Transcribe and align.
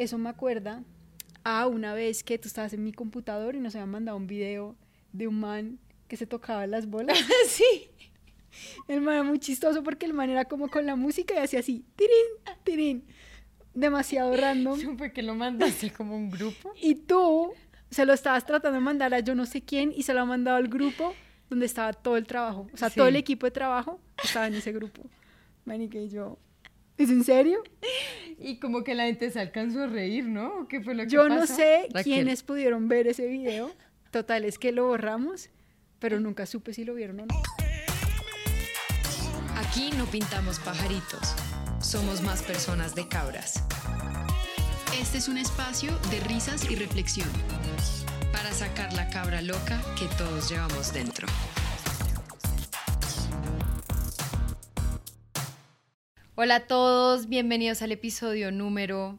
eso 0.00 0.16
me 0.16 0.30
acuerda 0.30 0.82
a 1.44 1.66
una 1.66 1.92
vez 1.92 2.24
que 2.24 2.38
tú 2.38 2.48
estabas 2.48 2.72
en 2.72 2.82
mi 2.82 2.92
computador 2.92 3.54
y 3.54 3.60
nos 3.60 3.74
habían 3.74 3.90
mandado 3.90 4.16
un 4.16 4.26
video 4.26 4.74
de 5.12 5.28
un 5.28 5.38
man 5.38 5.78
que 6.08 6.16
se 6.16 6.26
tocaba 6.26 6.66
las 6.66 6.86
bolas. 6.86 7.18
sí. 7.46 7.90
El 8.88 9.02
man 9.02 9.14
era 9.14 9.22
muy 9.22 9.38
chistoso 9.38 9.82
porque 9.82 10.06
el 10.06 10.14
man 10.14 10.30
era 10.30 10.46
como 10.46 10.68
con 10.68 10.86
la 10.86 10.96
música 10.96 11.34
y 11.34 11.38
hacía 11.38 11.60
así, 11.60 11.84
tirín, 11.96 12.56
tirín. 12.64 13.04
Demasiado 13.74 14.34
random. 14.34 14.96
Fue 14.96 15.12
que 15.12 15.22
lo 15.22 15.34
mandaste 15.34 15.92
como 15.92 16.16
un 16.16 16.30
grupo. 16.30 16.72
Y 16.80 16.94
tú 16.94 17.52
se 17.90 18.06
lo 18.06 18.14
estabas 18.14 18.46
tratando 18.46 18.78
de 18.78 18.84
mandar 18.84 19.12
a 19.12 19.20
yo 19.20 19.34
no 19.34 19.44
sé 19.44 19.62
quién 19.62 19.92
y 19.94 20.04
se 20.04 20.14
lo 20.14 20.20
ha 20.20 20.24
mandado 20.24 20.56
al 20.56 20.68
grupo 20.68 21.14
donde 21.50 21.66
estaba 21.66 21.92
todo 21.92 22.16
el 22.16 22.26
trabajo. 22.26 22.68
O 22.72 22.76
sea, 22.76 22.88
todo 22.88 23.06
el 23.06 23.16
equipo 23.16 23.46
de 23.46 23.50
trabajo 23.50 24.00
estaba 24.22 24.46
en 24.46 24.54
ese 24.54 24.72
grupo. 24.72 25.02
Manica 25.66 25.98
y 25.98 26.08
yo, 26.08 26.38
¿es 26.96 27.10
en 27.10 27.22
serio? 27.22 27.62
Y 28.42 28.56
como 28.56 28.82
que 28.82 28.94
la 28.94 29.04
gente 29.04 29.30
se 29.30 29.38
alcanzó 29.38 29.82
a 29.82 29.86
reír, 29.86 30.24
¿no? 30.24 30.66
¿Qué 30.66 30.80
fue 30.80 30.94
lo 30.94 31.02
que 31.02 31.10
Yo 31.10 31.28
no 31.28 31.46
sé 31.46 31.88
quiénes 32.02 32.42
pudieron 32.42 32.88
ver 32.88 33.06
ese 33.06 33.26
video. 33.26 33.70
Total, 34.10 34.44
es 34.44 34.58
que 34.58 34.72
lo 34.72 34.86
borramos, 34.86 35.50
pero 35.98 36.18
nunca 36.18 36.46
supe 36.46 36.72
si 36.72 36.84
lo 36.84 36.94
vieron 36.94 37.20
o 37.20 37.26
no. 37.26 37.42
Aquí 39.56 39.90
no 39.96 40.06
pintamos 40.06 40.58
pajaritos, 40.58 41.34
somos 41.80 42.22
más 42.22 42.42
personas 42.42 42.94
de 42.94 43.06
cabras. 43.06 43.62
Este 44.98 45.18
es 45.18 45.28
un 45.28 45.36
espacio 45.36 45.96
de 46.10 46.20
risas 46.20 46.68
y 46.68 46.76
reflexión 46.76 47.28
para 48.32 48.52
sacar 48.52 48.92
la 48.94 49.08
cabra 49.10 49.42
loca 49.42 49.80
que 49.98 50.06
todos 50.16 50.50
llevamos 50.50 50.92
dentro. 50.92 51.28
Hola 56.42 56.54
a 56.54 56.66
todos, 56.66 57.28
bienvenidos 57.28 57.82
al 57.82 57.92
episodio 57.92 58.50
número 58.50 59.18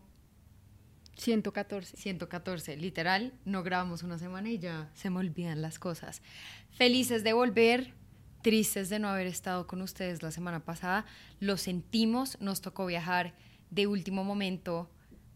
114. 1.18 1.96
114, 1.96 2.78
literal, 2.78 3.32
no 3.46 3.62
grabamos 3.62 4.02
una 4.02 4.18
semana 4.18 4.50
y 4.50 4.58
ya 4.58 4.90
se 4.96 5.12
me 5.12 5.20
olvidan 5.20 5.62
las 5.62 5.78
cosas. 5.78 6.24
Felices 6.72 7.24
de 7.24 7.34
volver, 7.34 7.94
tristes 8.42 8.90
de 8.90 8.98
no 8.98 9.08
haber 9.08 9.28
estado 9.28 9.68
con 9.68 9.84
ustedes 9.84 10.24
la 10.24 10.32
semana 10.32 10.66
pasada. 10.66 11.06
Lo 11.40 11.58
sentimos, 11.58 12.42
nos 12.42 12.62
tocó 12.62 12.88
viajar 12.88 13.36
de 13.70 13.86
último 13.86 14.24
momento 14.24 14.90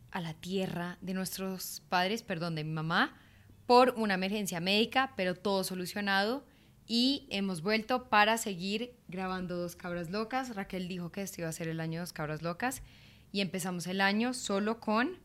a 0.09 0.21
la 0.21 0.33
tierra 0.33 0.97
de 1.01 1.13
nuestros 1.13 1.83
padres, 1.87 2.23
perdón, 2.23 2.55
de 2.55 2.63
mi 2.63 2.71
mamá, 2.71 3.15
por 3.67 3.93
una 3.95 4.15
emergencia 4.15 4.59
médica, 4.59 5.13
pero 5.15 5.35
todo 5.35 5.63
solucionado. 5.63 6.47
Y 6.87 7.27
hemos 7.31 7.61
vuelto 7.61 8.09
para 8.09 8.37
seguir 8.37 8.95
grabando 9.07 9.57
Dos 9.57 9.75
Cabras 9.75 10.11
Locas. 10.11 10.55
Raquel 10.55 10.87
dijo 10.87 11.11
que 11.11 11.21
este 11.21 11.41
iba 11.41 11.49
a 11.49 11.53
ser 11.53 11.67
el 11.67 11.79
año 11.79 12.01
Dos 12.01 12.13
Cabras 12.13 12.41
Locas. 12.41 12.83
Y 13.31 13.41
empezamos 13.41 13.87
el 13.87 14.01
año 14.01 14.33
solo 14.33 14.79
con 14.79 15.17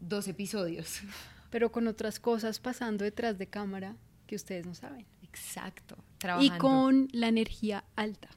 dos 0.00 0.28
episodios. 0.28 1.00
Pero 1.50 1.72
con 1.72 1.86
otras 1.86 2.20
cosas 2.20 2.58
pasando 2.58 3.04
detrás 3.04 3.38
de 3.38 3.46
cámara 3.46 3.96
que 4.26 4.36
ustedes 4.36 4.66
no 4.66 4.74
saben. 4.74 5.06
Exacto. 5.22 5.96
Y 6.40 6.50
con 6.50 7.08
la 7.12 7.28
energía 7.28 7.84
alta. 7.96 8.28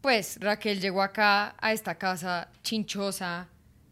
Pues 0.00 0.38
Raquel 0.40 0.80
llegó 0.80 1.02
acá 1.02 1.56
a 1.58 1.72
esta 1.72 1.96
casa 1.96 2.50
chinchosa, 2.62 3.48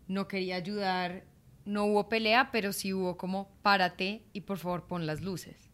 no 0.07 0.29
quería 0.29 0.57
ayudar, 0.57 1.25
no 1.65 1.85
hubo 1.87 2.09
pelea, 2.09 2.51
pero 2.53 2.73
sí 2.73 2.93
hubo 2.93 3.17
como 3.17 3.51
párate 3.63 4.23
y 4.33 4.43
por 4.43 4.59
favor 4.59 4.87
pon 4.87 5.05
las 5.05 5.21
luces. 5.21 5.66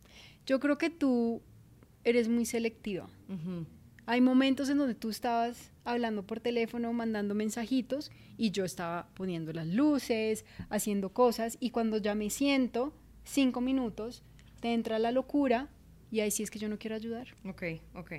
Yo 0.46 0.60
creo 0.60 0.78
que 0.78 0.90
tú 0.90 1.42
eres 2.04 2.28
muy 2.28 2.46
selectiva. 2.46 3.08
Hay 4.06 4.20
momentos 4.20 4.68
en 4.68 4.78
donde 4.78 4.94
tú 4.94 5.10
estabas 5.10 5.70
hablando 5.84 6.26
por 6.26 6.40
teléfono, 6.40 6.92
mandando 6.92 7.34
mensajitos 7.34 8.10
y 8.36 8.50
yo 8.50 8.64
estaba 8.64 9.08
poniendo 9.14 9.52
las 9.52 9.66
luces, 9.66 10.44
haciendo 10.70 11.10
cosas 11.10 11.56
y 11.60 11.70
cuando 11.70 11.98
ya 11.98 12.14
me 12.14 12.30
siento, 12.30 12.92
cinco 13.24 13.60
minutos, 13.60 14.22
te 14.60 14.74
entra 14.74 14.98
la 14.98 15.12
locura 15.12 15.68
y 16.10 16.20
ahí 16.20 16.30
sí 16.30 16.42
es 16.42 16.50
que 16.50 16.58
yo 16.58 16.68
no 16.68 16.78
quiero 16.78 16.96
ayudar. 16.96 17.28
Ok, 17.44 17.62
ok. 17.94 18.12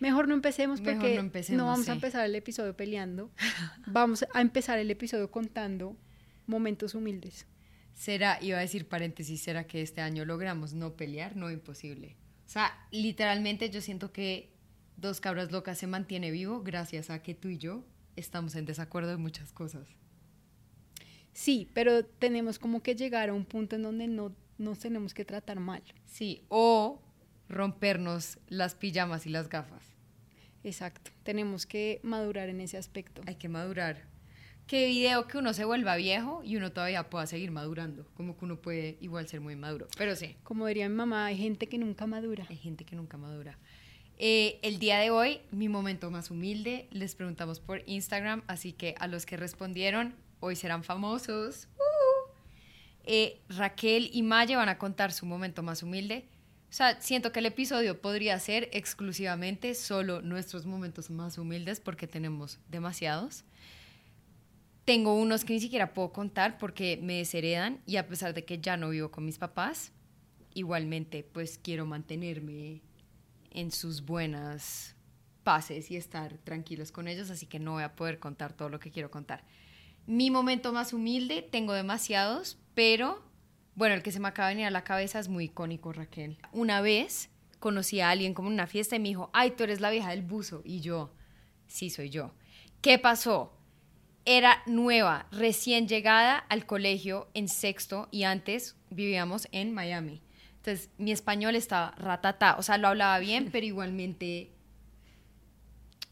Mejor 0.00 0.28
no 0.28 0.34
empecemos 0.34 0.80
porque 0.80 1.20
no, 1.50 1.66
vamos 1.66 1.88
a 1.88 1.92
empezar 1.92 2.24
el 2.24 2.34
episodio 2.34 2.76
peleando. 2.76 3.30
vamos 3.86 4.24
a 4.32 4.40
empezar 4.40 4.78
el 4.78 4.90
episodio 4.90 5.30
contando 5.30 5.96
momentos 6.46 6.94
humildes. 6.94 7.46
Será, 7.98 8.38
iba 8.40 8.58
a 8.58 8.60
decir 8.60 8.86
paréntesis, 8.86 9.42
será 9.42 9.66
que 9.66 9.82
este 9.82 10.00
año 10.00 10.24
logramos 10.24 10.72
no 10.72 10.94
pelear? 10.94 11.34
No, 11.34 11.50
imposible. 11.50 12.14
O 12.46 12.48
sea, 12.48 12.72
literalmente 12.92 13.70
yo 13.70 13.80
siento 13.80 14.12
que 14.12 14.50
Dos 14.96 15.20
Cabras 15.20 15.50
Locas 15.50 15.78
se 15.78 15.88
mantiene 15.88 16.30
vivo 16.30 16.62
gracias 16.62 17.10
a 17.10 17.24
que 17.24 17.34
tú 17.34 17.48
y 17.48 17.58
yo 17.58 17.84
estamos 18.14 18.54
en 18.54 18.66
desacuerdo 18.66 19.10
de 19.10 19.16
muchas 19.16 19.52
cosas. 19.52 19.88
Sí, 21.32 21.68
pero 21.74 22.04
tenemos 22.04 22.60
como 22.60 22.84
que 22.84 22.94
llegar 22.94 23.30
a 23.30 23.34
un 23.34 23.44
punto 23.44 23.74
en 23.74 23.82
donde 23.82 24.06
no 24.06 24.32
nos 24.58 24.78
tenemos 24.78 25.12
que 25.12 25.24
tratar 25.24 25.58
mal. 25.58 25.82
Sí, 26.06 26.44
o 26.48 27.02
rompernos 27.48 28.38
las 28.46 28.76
pijamas 28.76 29.26
y 29.26 29.30
las 29.30 29.48
gafas. 29.48 29.82
Exacto, 30.62 31.10
tenemos 31.24 31.66
que 31.66 31.98
madurar 32.04 32.48
en 32.48 32.60
ese 32.60 32.76
aspecto. 32.76 33.22
Hay 33.26 33.34
que 33.34 33.48
madurar. 33.48 34.06
Qué 34.68 34.84
video 34.84 35.26
que 35.26 35.38
uno 35.38 35.54
se 35.54 35.64
vuelva 35.64 35.96
viejo 35.96 36.42
y 36.44 36.56
uno 36.58 36.70
todavía 36.70 37.08
pueda 37.08 37.26
seguir 37.26 37.50
madurando, 37.50 38.06
como 38.14 38.36
que 38.36 38.44
uno 38.44 38.60
puede 38.60 38.98
igual 39.00 39.26
ser 39.26 39.40
muy 39.40 39.56
maduro, 39.56 39.88
pero 39.96 40.14
sí. 40.14 40.36
Como 40.42 40.66
diría 40.66 40.90
mi 40.90 40.94
mamá, 40.94 41.24
hay 41.24 41.38
gente 41.38 41.70
que 41.70 41.78
nunca 41.78 42.06
madura. 42.06 42.46
Hay 42.50 42.58
gente 42.58 42.84
que 42.84 42.94
nunca 42.94 43.16
madura. 43.16 43.56
Eh, 44.18 44.58
el 44.60 44.78
día 44.78 44.98
de 44.98 45.10
hoy, 45.10 45.40
mi 45.52 45.70
momento 45.70 46.10
más 46.10 46.30
humilde, 46.30 46.86
les 46.90 47.14
preguntamos 47.14 47.60
por 47.60 47.82
Instagram, 47.86 48.42
así 48.46 48.74
que 48.74 48.94
a 48.98 49.06
los 49.06 49.24
que 49.24 49.38
respondieron, 49.38 50.14
hoy 50.40 50.54
serán 50.54 50.84
famosos. 50.84 51.66
Uh. 51.78 52.30
Eh, 53.04 53.40
Raquel 53.48 54.10
y 54.12 54.20
Maya 54.20 54.58
van 54.58 54.68
a 54.68 54.76
contar 54.76 55.12
su 55.12 55.24
momento 55.24 55.62
más 55.62 55.82
humilde. 55.82 56.26
O 56.68 56.74
sea, 56.74 57.00
siento 57.00 57.32
que 57.32 57.38
el 57.38 57.46
episodio 57.46 58.02
podría 58.02 58.38
ser 58.38 58.68
exclusivamente 58.72 59.74
solo 59.74 60.20
nuestros 60.20 60.66
momentos 60.66 61.08
más 61.08 61.38
humildes 61.38 61.80
porque 61.80 62.06
tenemos 62.06 62.58
demasiados. 62.68 63.44
Tengo 64.88 65.12
unos 65.12 65.44
que 65.44 65.52
ni 65.52 65.60
siquiera 65.60 65.92
puedo 65.92 66.14
contar 66.14 66.56
porque 66.56 66.98
me 67.02 67.18
desheredan 67.18 67.82
y 67.84 67.96
a 67.96 68.08
pesar 68.08 68.32
de 68.32 68.46
que 68.46 68.58
ya 68.58 68.78
no 68.78 68.88
vivo 68.88 69.10
con 69.10 69.22
mis 69.22 69.36
papás, 69.36 69.92
igualmente 70.54 71.22
pues 71.30 71.58
quiero 71.62 71.84
mantenerme 71.84 72.80
en 73.50 73.70
sus 73.70 74.06
buenas 74.06 74.96
pases 75.44 75.90
y 75.90 75.96
estar 75.96 76.38
tranquilos 76.38 76.90
con 76.90 77.06
ellos, 77.06 77.28
así 77.28 77.44
que 77.44 77.58
no 77.58 77.72
voy 77.72 77.82
a 77.82 77.96
poder 77.96 78.18
contar 78.18 78.54
todo 78.54 78.70
lo 78.70 78.80
que 78.80 78.90
quiero 78.90 79.10
contar. 79.10 79.44
Mi 80.06 80.30
momento 80.30 80.72
más 80.72 80.94
humilde, 80.94 81.42
tengo 81.42 81.74
demasiados, 81.74 82.56
pero 82.72 83.22
bueno, 83.74 83.94
el 83.94 84.02
que 84.02 84.10
se 84.10 84.20
me 84.20 84.28
acaba 84.28 84.48
de 84.48 84.54
venir 84.54 84.68
a 84.68 84.70
la 84.70 84.84
cabeza 84.84 85.18
es 85.18 85.28
muy 85.28 85.44
icónico, 85.44 85.92
Raquel. 85.92 86.38
Una 86.50 86.80
vez 86.80 87.28
conocí 87.58 88.00
a 88.00 88.08
alguien 88.08 88.32
como 88.32 88.48
en 88.48 88.54
una 88.54 88.66
fiesta 88.66 88.96
y 88.96 89.00
me 89.00 89.08
dijo, 89.08 89.28
ay, 89.34 89.50
tú 89.50 89.64
eres 89.64 89.82
la 89.82 89.90
vieja 89.90 90.08
del 90.08 90.22
buzo. 90.22 90.62
Y 90.64 90.80
yo, 90.80 91.12
sí, 91.66 91.90
soy 91.90 92.08
yo. 92.08 92.32
¿Qué 92.80 92.98
pasó? 92.98 93.57
Era 94.30 94.62
nueva, 94.66 95.26
recién 95.32 95.88
llegada 95.88 96.36
al 96.36 96.66
colegio 96.66 97.28
en 97.32 97.48
sexto 97.48 98.08
y 98.10 98.24
antes 98.24 98.76
vivíamos 98.90 99.48
en 99.52 99.72
Miami. 99.72 100.20
Entonces, 100.56 100.90
mi 100.98 101.12
español 101.12 101.56
estaba 101.56 101.92
ratata, 101.96 102.56
o 102.58 102.62
sea, 102.62 102.76
lo 102.76 102.88
hablaba 102.88 103.18
bien, 103.20 103.48
pero 103.52 103.64
igualmente 103.64 104.50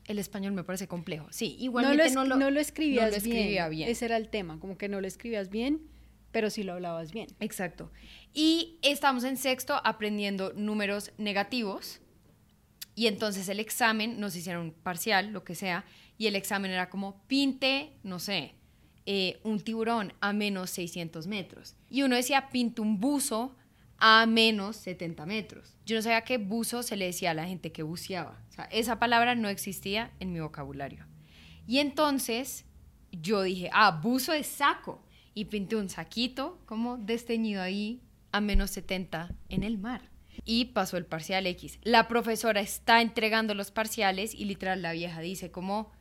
el 0.07 0.19
español 0.19 0.53
me 0.53 0.65
parece 0.65 0.89
complejo. 0.89 1.27
Sí, 1.31 1.57
igualmente 1.59 2.11
no 2.15 2.25
lo, 2.25 2.59
escribías 2.59 3.15
escribía 3.15 3.69
bien. 3.69 3.91
Ese 3.91 4.07
era 4.07 4.17
el 4.17 4.31
tema, 4.31 4.59
como 4.61 4.79
que 4.79 4.89
no 4.89 5.01
lo 5.01 5.07
escribías 5.07 5.51
bien 5.51 5.83
pero 6.37 6.51
si 6.51 6.65
lo 6.65 6.75
hablabas 6.75 7.13
bien. 7.13 7.29
Exacto. 7.41 7.91
Y 8.35 8.79
estamos 8.83 9.25
en 9.25 9.39
sexto 9.39 9.81
aprendiendo 9.85 10.53
números 10.53 11.13
negativos. 11.17 12.01
Y 12.97 13.07
entonces 13.07 13.49
el 13.49 13.61
examen, 13.61 14.19
nos 14.19 14.35
hicieron 14.35 14.73
parcial, 14.73 15.31
lo 15.31 15.45
que 15.45 15.55
sea, 15.55 15.85
y 16.19 16.27
el 16.27 16.35
examen 16.35 16.71
era 16.71 16.89
como 16.89 17.23
pinte, 17.29 17.93
no 18.03 18.19
sé, 18.19 18.55
eh, 19.05 19.39
un 19.45 19.61
tiburón 19.61 20.15
a 20.21 20.33
menos 20.33 20.71
600 20.71 21.27
metros. 21.27 21.77
Y 21.91 22.03
uno 22.03 22.17
decía 22.17 22.49
pinte 22.49 22.81
un 22.81 22.99
buzo 22.99 23.55
a 23.99 24.25
menos 24.27 24.77
70 24.77 25.27
metros. 25.27 25.77
Yo 25.85 25.97
no 25.97 26.03
sabía 26.03 26.23
que 26.23 26.39
buzo 26.39 26.83
se 26.83 26.97
le 26.97 27.05
decía 27.05 27.33
a 27.33 27.35
la 27.35 27.47
gente 27.47 27.71
que 27.71 27.83
buceaba. 27.83 28.43
O 28.49 28.53
sea, 28.53 28.65
esa 28.65 28.99
palabra 28.99 29.35
no 29.35 29.49
existía 29.51 30.11
en 30.19 30.33
mi 30.33 30.41
vocabulario. 30.41 31.07
Y 31.67 31.79
entonces 31.79 32.65
yo 33.13 33.43
dije, 33.43 33.69
ah, 33.75 34.01
buzo 34.03 34.33
es 34.33 34.47
saco 34.47 35.05
y 35.35 35.47
pinté 35.47 35.77
un 35.77 35.91
saquito 35.91 36.59
como 36.65 36.97
desteñido 36.97 37.61
ahí 37.61 38.01
a 38.33 38.41
menos 38.41 38.71
70 38.71 39.35
en 39.51 39.63
el 39.65 39.77
mar. 39.77 40.16
Y 40.45 40.67
pasó 40.67 40.97
el 40.97 41.07
parcial 41.07 41.47
X. 41.47 41.79
La 41.83 42.09
profesora 42.09 42.61
está 42.61 43.01
entregando 43.01 43.55
los 43.55 43.71
parciales 43.71 44.35
y 44.35 44.45
literal 44.45 44.83
la 44.83 44.93
vieja 44.93 45.21
dice 45.21 45.51
como, 45.51 45.93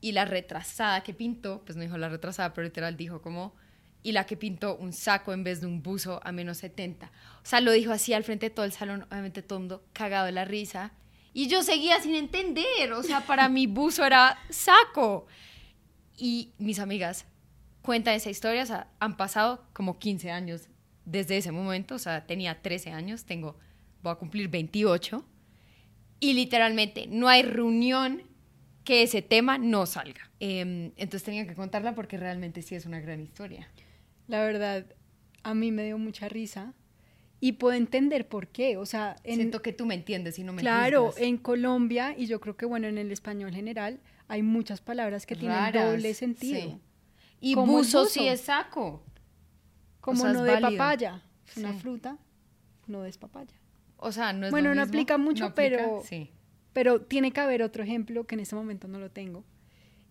y 0.00 0.12
la 0.12 0.24
retrasada 0.24 1.02
que 1.02 1.14
pintó, 1.14 1.62
pues 1.64 1.76
no 1.76 1.82
dijo 1.82 1.98
la 1.98 2.08
retrasada, 2.08 2.52
pero 2.52 2.64
literal 2.64 2.96
dijo 2.96 3.22
como, 3.22 3.54
y 4.02 4.12
la 4.12 4.24
que 4.24 4.36
pintó 4.36 4.76
un 4.76 4.92
saco 4.92 5.32
en 5.32 5.42
vez 5.42 5.60
de 5.60 5.66
un 5.66 5.82
buzo 5.82 6.20
a 6.22 6.30
menos 6.32 6.58
70. 6.58 7.06
O 7.06 7.44
sea, 7.44 7.60
lo 7.60 7.72
dijo 7.72 7.92
así 7.92 8.12
al 8.12 8.24
frente 8.24 8.46
de 8.46 8.50
todo 8.50 8.64
el 8.64 8.72
salón, 8.72 9.04
obviamente 9.10 9.42
todo 9.42 9.82
cagado 9.92 10.26
de 10.26 10.32
la 10.32 10.44
risa. 10.44 10.92
Y 11.32 11.48
yo 11.48 11.62
seguía 11.62 12.00
sin 12.00 12.14
entender, 12.14 12.92
o 12.92 13.02
sea, 13.02 13.26
para 13.26 13.48
mi 13.48 13.66
buzo 13.66 14.04
era 14.04 14.38
saco. 14.48 15.26
Y 16.16 16.52
mis 16.58 16.78
amigas, 16.78 17.26
cuenta 17.82 18.14
esa 18.14 18.30
historia, 18.30 18.62
o 18.62 18.66
sea, 18.66 18.88
han 19.00 19.16
pasado 19.16 19.66
como 19.72 19.98
15 19.98 20.30
años 20.30 20.68
desde 21.04 21.36
ese 21.36 21.52
momento, 21.52 21.96
o 21.96 21.98
sea, 21.98 22.26
tenía 22.26 22.62
13 22.62 22.92
años, 22.92 23.24
tengo, 23.24 23.58
voy 24.06 24.14
a 24.14 24.18
cumplir 24.18 24.48
28, 24.48 25.24
y 26.20 26.32
literalmente 26.32 27.06
no 27.08 27.28
hay 27.28 27.42
reunión 27.42 28.22
que 28.84 29.02
ese 29.02 29.20
tema 29.20 29.58
no 29.58 29.84
salga. 29.84 30.30
Em, 30.40 30.92
entonces 30.96 31.24
tenía 31.24 31.46
que 31.46 31.54
contarla 31.54 31.94
porque 31.94 32.16
realmente 32.16 32.62
sí 32.62 32.74
es 32.74 32.86
una 32.86 33.00
gran 33.00 33.20
historia. 33.20 33.68
La 34.28 34.40
verdad, 34.40 34.86
a 35.42 35.54
mí 35.54 35.72
me 35.72 35.84
dio 35.84 35.98
mucha 35.98 36.28
risa 36.28 36.72
y 37.40 37.52
puedo 37.52 37.76
entender 37.76 38.28
por 38.28 38.48
qué. 38.48 38.76
O 38.76 38.86
sea, 38.86 39.16
siento 39.24 39.60
que 39.60 39.72
tú 39.72 39.86
me 39.86 39.94
entiendes 39.94 40.38
y 40.38 40.44
no 40.44 40.52
me 40.52 40.62
Claro, 40.62 41.12
en 41.16 41.36
Colombia 41.36 42.14
y 42.16 42.26
yo 42.26 42.40
creo 42.40 42.56
que 42.56 42.64
bueno, 42.64 42.86
en 42.86 42.98
el 42.98 43.10
español 43.10 43.52
general 43.52 44.00
hay 44.28 44.42
muchas 44.42 44.80
palabras 44.80 45.26
que 45.26 45.36
tienen 45.36 45.72
doble 45.72 46.14
sentido. 46.14 46.80
Y 47.40 47.54
buzo, 47.54 48.06
sí 48.06 48.26
es 48.28 48.42
saco. 48.42 49.02
Como 50.00 50.24
no 50.28 50.44
de 50.44 50.60
papaya, 50.60 51.22
una 51.56 51.72
fruta, 51.74 52.16
no 52.86 53.04
es 53.04 53.18
papaya. 53.18 53.56
O 53.98 54.12
sea, 54.12 54.32
no 54.32 54.46
es 54.46 54.50
Bueno, 54.50 54.74
no 54.74 54.82
aplica 54.82 55.18
mucho, 55.18 55.54
pero 55.54 56.02
pero 56.72 57.00
tiene 57.00 57.32
que 57.32 57.40
haber 57.40 57.62
otro 57.62 57.82
ejemplo 57.82 58.26
que 58.26 58.34
en 58.34 58.40
este 58.40 58.54
momento 58.54 58.86
no 58.86 58.98
lo 58.98 59.10
tengo. 59.10 59.44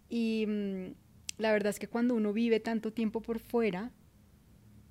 Y 0.09 0.45
mm, 0.47 0.95
la 1.37 1.51
verdad 1.51 1.69
es 1.69 1.77
que 1.77 1.87
cuando 1.87 2.15
uno 2.15 2.33
vive 2.33 2.59
tanto 2.59 2.91
tiempo 2.91 3.21
por 3.21 3.37
fuera, 3.37 3.91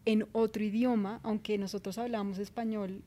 en 0.05 0.29
otro 0.33 0.63
idioma, 0.63 1.19
aunque 1.25 1.59
nosotros 1.59 1.99
hablamos 1.99 2.39
español 2.39 3.03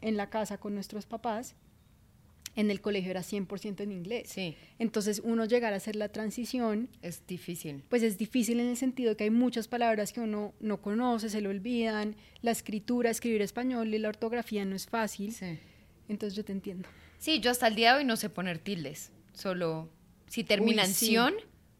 en 0.00 0.16
la 0.16 0.30
casa 0.30 0.58
con 0.58 0.74
nuestros 0.74 1.04
papás, 1.04 1.54
en 2.58 2.72
el 2.72 2.80
colegio 2.80 3.12
era 3.12 3.20
100% 3.20 3.82
en 3.82 3.92
inglés. 3.92 4.30
Sí. 4.30 4.56
Entonces, 4.80 5.22
uno 5.24 5.44
llegar 5.44 5.72
a 5.74 5.76
hacer 5.76 5.94
la 5.94 6.08
transición... 6.08 6.88
Es 7.02 7.24
difícil. 7.24 7.84
Pues 7.88 8.02
es 8.02 8.18
difícil 8.18 8.58
en 8.58 8.66
el 8.66 8.76
sentido 8.76 9.16
que 9.16 9.22
hay 9.22 9.30
muchas 9.30 9.68
palabras 9.68 10.12
que 10.12 10.20
uno 10.20 10.52
no 10.58 10.82
conoce, 10.82 11.30
se 11.30 11.40
le 11.40 11.48
olvidan, 11.48 12.16
la 12.42 12.50
escritura, 12.50 13.10
escribir 13.10 13.42
español 13.42 13.94
y 13.94 13.98
la 13.98 14.08
ortografía 14.08 14.64
no 14.64 14.74
es 14.74 14.86
fácil. 14.86 15.32
Sí. 15.32 15.56
Entonces, 16.08 16.36
yo 16.36 16.44
te 16.44 16.50
entiendo. 16.50 16.88
Sí, 17.18 17.38
yo 17.38 17.52
hasta 17.52 17.68
el 17.68 17.76
día 17.76 17.92
de 17.92 17.98
hoy 18.00 18.04
no 18.04 18.16
sé 18.16 18.28
poner 18.28 18.58
tildes, 18.58 19.12
solo 19.34 19.88
si 20.26 20.42
termina 20.42 20.84
en 20.84 20.92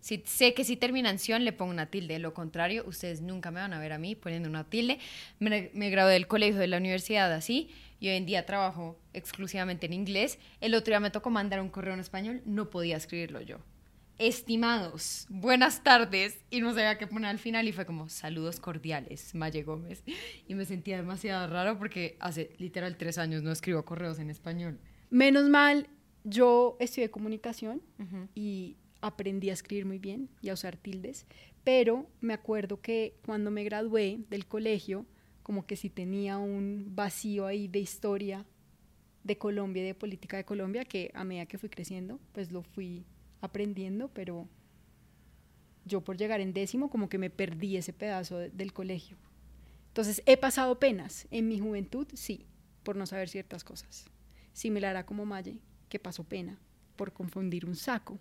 si 0.00 0.22
sé 0.24 0.54
que 0.54 0.62
si 0.62 0.76
termina 0.76 1.10
en 1.10 1.44
le 1.44 1.52
pongo 1.52 1.72
una 1.72 1.86
tilde. 1.86 2.20
Lo 2.20 2.32
contrario, 2.32 2.84
ustedes 2.86 3.20
nunca 3.20 3.50
me 3.50 3.60
van 3.60 3.72
a 3.72 3.80
ver 3.80 3.92
a 3.92 3.98
mí 3.98 4.14
poniendo 4.14 4.48
una 4.48 4.62
tilde. 4.62 5.00
Me, 5.40 5.70
me 5.74 5.90
gradué 5.90 6.12
del 6.12 6.28
colegio, 6.28 6.60
de 6.60 6.68
la 6.68 6.76
universidad 6.76 7.32
así, 7.32 7.68
y 8.00 8.08
hoy 8.08 8.16
en 8.16 8.26
día 8.26 8.46
trabajo 8.46 8.98
exclusivamente 9.12 9.86
en 9.86 9.92
inglés. 9.92 10.38
El 10.60 10.74
otro 10.74 10.92
día 10.92 11.00
me 11.00 11.10
tocó 11.10 11.30
mandar 11.30 11.60
un 11.60 11.68
correo 11.68 11.94
en 11.94 12.00
español, 12.00 12.42
no 12.44 12.70
podía 12.70 12.96
escribirlo 12.96 13.40
yo. 13.40 13.58
Estimados, 14.18 15.26
buenas 15.28 15.84
tardes. 15.84 16.40
Y 16.50 16.60
no 16.60 16.70
sabía 16.70 16.98
qué 16.98 17.06
poner 17.06 17.30
al 17.30 17.38
final 17.38 17.68
y 17.68 17.72
fue 17.72 17.86
como 17.86 18.08
saludos 18.08 18.58
cordiales, 18.58 19.32
Maye 19.34 19.62
Gómez. 19.62 20.02
Y 20.48 20.54
me 20.54 20.64
sentía 20.64 20.96
demasiado 20.96 21.46
raro 21.46 21.78
porque 21.78 22.16
hace 22.18 22.50
literal 22.58 22.96
tres 22.96 23.16
años 23.18 23.42
no 23.42 23.52
escribo 23.52 23.84
correos 23.84 24.18
en 24.18 24.30
español. 24.30 24.80
Menos 25.10 25.48
mal, 25.48 25.88
yo 26.24 26.76
estudié 26.80 27.10
comunicación 27.10 27.80
y 28.34 28.76
aprendí 29.00 29.50
a 29.50 29.52
escribir 29.52 29.86
muy 29.86 29.98
bien 29.98 30.28
y 30.42 30.48
a 30.48 30.54
usar 30.54 30.76
tildes, 30.76 31.26
pero 31.62 32.06
me 32.20 32.34
acuerdo 32.34 32.80
que 32.80 33.14
cuando 33.24 33.52
me 33.52 33.62
gradué 33.62 34.18
del 34.30 34.46
colegio, 34.46 35.06
como 35.48 35.64
que 35.64 35.76
si 35.76 35.88
tenía 35.88 36.36
un 36.36 36.94
vacío 36.94 37.46
ahí 37.46 37.68
de 37.68 37.78
historia 37.78 38.44
de 39.24 39.38
Colombia 39.38 39.82
y 39.82 39.86
de 39.86 39.94
política 39.94 40.36
de 40.36 40.44
Colombia, 40.44 40.84
que 40.84 41.10
a 41.14 41.24
medida 41.24 41.46
que 41.46 41.56
fui 41.56 41.70
creciendo, 41.70 42.20
pues 42.32 42.52
lo 42.52 42.62
fui 42.62 43.06
aprendiendo, 43.40 44.08
pero 44.08 44.46
yo 45.86 46.02
por 46.02 46.18
llegar 46.18 46.42
en 46.42 46.52
décimo 46.52 46.90
como 46.90 47.08
que 47.08 47.16
me 47.16 47.30
perdí 47.30 47.78
ese 47.78 47.94
pedazo 47.94 48.36
del 48.36 48.74
colegio. 48.74 49.16
Entonces 49.86 50.22
he 50.26 50.36
pasado 50.36 50.78
penas 50.78 51.26
en 51.30 51.48
mi 51.48 51.58
juventud, 51.58 52.06
sí, 52.12 52.44
por 52.82 52.96
no 52.96 53.06
saber 53.06 53.30
ciertas 53.30 53.64
cosas. 53.64 54.04
Similar 54.52 54.96
a 54.98 55.06
como 55.06 55.24
Maye, 55.24 55.60
que 55.88 55.98
pasó 55.98 56.24
pena 56.24 56.58
por 56.94 57.14
confundir 57.14 57.64
un 57.64 57.74
saco 57.74 58.18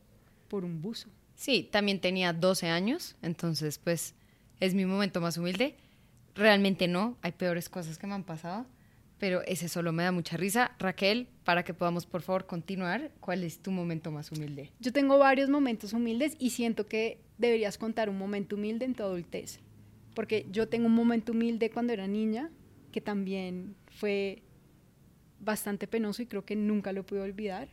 por 0.47 0.63
un 0.63 0.81
buzo. 0.81 1.09
Sí, 1.35 1.67
también 1.69 1.99
tenía 1.99 2.31
12 2.31 2.67
años, 2.67 3.17
entonces 3.21 3.79
pues 3.79 4.15
es 4.61 4.73
mi 4.73 4.85
momento 4.85 5.19
más 5.19 5.35
humilde. 5.35 5.75
Realmente 6.37 6.87
no, 6.87 7.17
hay 7.23 7.31
peores 7.31 7.67
cosas 7.67 7.97
que 7.97 8.05
me 8.05 8.13
han 8.13 8.23
pasado, 8.23 8.67
pero 9.17 9.41
ese 9.43 9.67
solo 9.67 9.91
me 9.91 10.03
da 10.03 10.11
mucha 10.11 10.37
risa. 10.37 10.71
Raquel, 10.77 11.27
para 11.43 11.63
que 11.63 11.73
podamos 11.73 12.05
por 12.05 12.21
favor 12.21 12.45
continuar, 12.45 13.11
¿cuál 13.19 13.43
es 13.43 13.59
tu 13.59 13.71
momento 13.71 14.11
más 14.11 14.31
humilde? 14.31 14.71
Yo 14.79 14.93
tengo 14.93 15.17
varios 15.17 15.49
momentos 15.49 15.93
humildes 15.93 16.35
y 16.37 16.51
siento 16.51 16.85
que 16.85 17.19
deberías 17.39 17.79
contar 17.79 18.09
un 18.09 18.19
momento 18.19 18.55
humilde 18.55 18.85
en 18.85 18.93
tu 18.93 19.03
adultez, 19.03 19.59
porque 20.13 20.45
yo 20.51 20.67
tengo 20.69 20.85
un 20.85 20.93
momento 20.93 21.31
humilde 21.31 21.71
cuando 21.71 21.93
era 21.93 22.07
niña, 22.07 22.51
que 22.91 23.01
también 23.01 23.75
fue 23.87 24.43
bastante 25.39 25.87
penoso 25.87 26.21
y 26.21 26.27
creo 26.27 26.45
que 26.45 26.55
nunca 26.55 26.93
lo 26.93 27.03
pude 27.03 27.21
olvidar. 27.21 27.69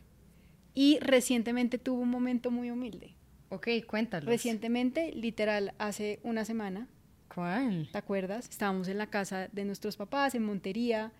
Y 0.73 0.99
recientemente 0.99 1.77
tuvo 1.77 2.01
un 2.01 2.09
momento 2.09 2.51
muy 2.51 2.69
humilde. 2.69 3.15
Ok, 3.49 3.67
cuéntalo. 3.87 4.25
Recientemente, 4.25 5.11
literal, 5.13 5.73
hace 5.77 6.19
una 6.23 6.43
semana. 6.45 6.89
¿Cuál? 7.33 7.89
¿Te 7.91 7.97
acuerdas? 7.97 8.47
Estábamos 8.49 8.87
en 8.87 8.97
la 8.97 9.07
casa 9.07 9.49
de 9.51 9.65
nuestros 9.65 9.97
papás, 9.97 10.35
en 10.35 10.43
Montería. 10.43 11.11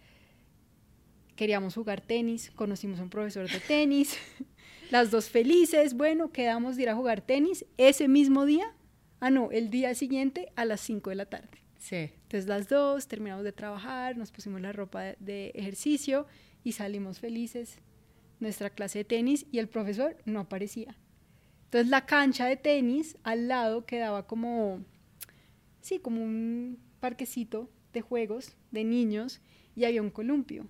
Queríamos 1.36 1.75
jugar 1.75 2.02
tenis, 2.02 2.52
conocimos 2.56 3.00
a 3.00 3.04
un 3.04 3.10
profesor 3.10 3.50
de 3.50 3.60
tenis. 3.60 4.18
las 4.92 5.12
dos 5.12 5.30
felices, 5.30 5.94
bueno, 5.94 6.31
quedamos 6.31 6.78
de 6.78 6.84
ir 6.84 6.90
a 6.90 6.96
jugar 6.96 7.22
tenis 7.22 7.66
ese 7.78 8.07
mismo 8.07 8.46
día. 8.46 8.74
Ah, 9.19 9.30
no, 9.30 9.52
el 9.52 9.69
día 9.69 9.94
siguiente 9.96 10.52
a 10.56 10.66
las 10.66 10.81
5 10.81 11.10
de 11.10 11.16
la 11.16 11.25
tarde. 11.25 11.50
Sí. 11.78 11.96
Entonces 11.96 12.48
las 12.48 12.68
dos 12.68 13.07
terminamos 13.07 13.44
de 13.44 13.52
trabajar, 13.52 14.18
nos 14.18 14.31
pusimos 14.31 14.62
la 14.62 14.72
ropa 14.72 15.16
de 15.19 15.52
ejercicio 15.56 16.25
y 16.63 16.72
salimos 16.72 17.19
felices 17.19 17.80
nuestra 18.40 18.69
clase 18.69 19.00
de 19.00 19.06
tenis 19.06 19.46
y 19.52 19.60
el 19.60 19.68
profesor 19.68 20.18
no 20.25 20.42
aparecía. 20.42 20.96
Entonces 21.66 21.90
la 21.90 22.06
cancha 22.06 22.46
de 22.46 22.56
tenis 22.57 23.18
al 23.24 23.48
lado 23.48 23.86
quedaba 23.86 24.28
como, 24.28 24.84
sí, 25.86 26.00
como 26.00 26.24
un 26.24 26.80
parquecito 27.00 27.70
de 27.94 28.02
juegos 28.02 28.58
de 28.72 28.84
niños 28.84 29.40
y 29.76 29.86
había 29.86 30.02
un 30.02 30.10
columpio. 30.10 30.66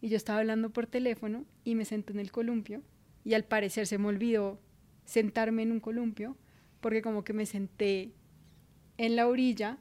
Y 0.00 0.08
yo 0.08 0.16
estaba 0.16 0.40
hablando 0.40 0.70
por 0.70 0.88
teléfono 0.88 1.44
y 1.62 1.76
me 1.76 1.84
senté 1.84 2.12
en 2.12 2.18
el 2.18 2.32
columpio 2.32 2.82
y 3.24 3.34
al 3.34 3.44
parecer 3.44 3.86
se 3.86 3.96
me 3.96 4.08
olvidó 4.08 4.60
sentarme 5.04 5.62
en 5.62 5.70
un 5.70 5.78
columpio 5.78 6.36
porque 6.80 7.00
como 7.00 7.22
que 7.22 7.32
me 7.32 7.46
senté 7.46 8.12
en 8.98 9.14
la 9.14 9.28
orilla 9.28 9.78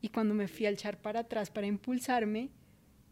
y 0.00 0.08
cuando 0.08 0.34
me 0.34 0.48
fui 0.48 0.66
a 0.66 0.70
echar 0.70 1.00
para 1.00 1.20
atrás 1.20 1.52
para 1.52 1.68
impulsarme, 1.68 2.50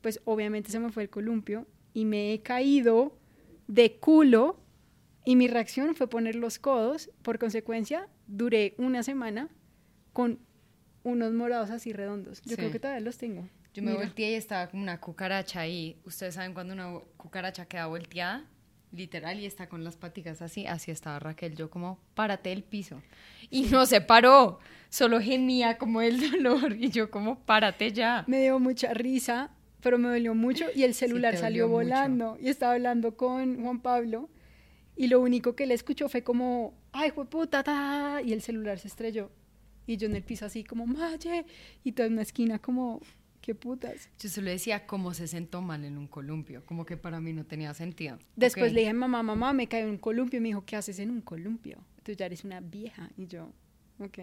pues 0.00 0.20
obviamente 0.24 0.72
se 0.72 0.80
me 0.80 0.90
fue 0.90 1.04
el 1.04 1.10
columpio 1.10 1.68
y 1.94 2.04
me 2.04 2.32
he 2.32 2.42
caído 2.42 3.16
de 3.68 3.96
culo 3.96 4.58
y 5.24 5.36
mi 5.36 5.46
reacción 5.46 5.94
fue 5.94 6.08
poner 6.08 6.34
los 6.34 6.58
codos. 6.58 7.10
Por 7.22 7.38
consecuencia, 7.38 8.08
duré 8.26 8.74
una 8.76 9.04
semana 9.04 9.50
con 10.12 10.40
unos 11.04 11.32
morados 11.32 11.70
así 11.70 11.92
redondos. 11.92 12.42
Yo 12.42 12.56
creo 12.56 12.70
que 12.70 12.78
todavía 12.78 13.00
los 13.00 13.18
tengo. 13.18 13.48
Yo 13.74 13.82
me 13.82 13.94
volteé 13.94 14.32
y 14.32 14.34
estaba 14.34 14.68
como 14.68 14.82
una 14.82 15.00
cucaracha 15.00 15.60
ahí. 15.60 16.00
Ustedes 16.04 16.34
saben 16.34 16.54
cuando 16.54 16.74
una 16.74 16.98
cucaracha 17.16 17.66
queda 17.66 17.86
volteada, 17.86 18.44
literal, 18.92 19.40
y 19.40 19.46
está 19.46 19.68
con 19.68 19.82
las 19.82 19.96
paticas 19.96 20.42
así. 20.42 20.66
Así 20.66 20.90
estaba 20.90 21.18
Raquel. 21.18 21.54
Yo 21.56 21.70
como, 21.70 21.98
párate 22.14 22.50
del 22.50 22.62
piso. 22.62 23.02
Y 23.50 23.62
no 23.62 23.86
se 23.86 24.00
paró. 24.00 24.58
Solo 24.90 25.20
gemía 25.20 25.78
como 25.78 26.02
el 26.02 26.30
dolor. 26.30 26.74
Y 26.74 26.90
yo 26.90 27.10
como, 27.10 27.38
párate 27.40 27.92
ya. 27.92 28.24
Me 28.26 28.40
dio 28.40 28.58
mucha 28.58 28.92
risa 28.92 29.50
pero 29.82 29.98
me 29.98 30.08
dolió 30.08 30.34
mucho 30.34 30.66
y 30.74 30.84
el 30.84 30.94
celular 30.94 31.36
salió 31.36 31.68
volando 31.68 32.38
y 32.40 32.48
estaba 32.48 32.74
hablando 32.74 33.16
con 33.16 33.60
Juan 33.62 33.80
Pablo 33.80 34.30
y 34.96 35.08
lo 35.08 35.20
único 35.20 35.56
que 35.56 35.66
le 35.66 35.74
escuchó 35.74 36.08
fue 36.08 36.22
como, 36.22 36.74
ay, 36.92 37.10
puta, 37.10 37.62
ta, 37.62 38.20
y 38.24 38.32
el 38.32 38.42
celular 38.42 38.78
se 38.78 38.88
estrelló. 38.88 39.30
Y 39.86 39.96
yo 39.96 40.06
en 40.06 40.16
el 40.16 40.22
piso 40.22 40.46
así 40.46 40.64
como, 40.64 40.86
Maye, 40.86 41.44
y 41.84 41.92
toda 41.92 42.06
en 42.06 42.14
una 42.14 42.22
esquina 42.22 42.58
como, 42.58 43.00
qué 43.40 43.54
putas. 43.54 44.08
Yo 44.18 44.28
solo 44.28 44.50
decía 44.50 44.86
cómo 44.86 45.12
se 45.12 45.26
sentó 45.26 45.60
mal 45.60 45.84
en 45.84 45.98
un 45.98 46.06
columpio, 46.06 46.64
como 46.64 46.86
que 46.86 46.96
para 46.96 47.20
mí 47.20 47.32
no 47.32 47.44
tenía 47.44 47.74
sentido. 47.74 48.18
Después 48.36 48.72
le 48.72 48.80
dije, 48.80 48.92
mamá, 48.92 49.22
mamá, 49.22 49.52
me 49.52 49.66
caí 49.66 49.82
en 49.82 49.90
un 49.90 49.98
columpio, 49.98 50.38
y 50.38 50.40
me 50.40 50.48
dijo, 50.48 50.64
¿qué 50.64 50.76
haces 50.76 50.98
en 50.98 51.10
un 51.10 51.20
columpio? 51.20 51.78
Tú 52.02 52.12
ya 52.12 52.26
eres 52.26 52.44
una 52.44 52.60
vieja. 52.60 53.10
Y 53.16 53.26
yo, 53.26 53.52
ok. 53.98 54.18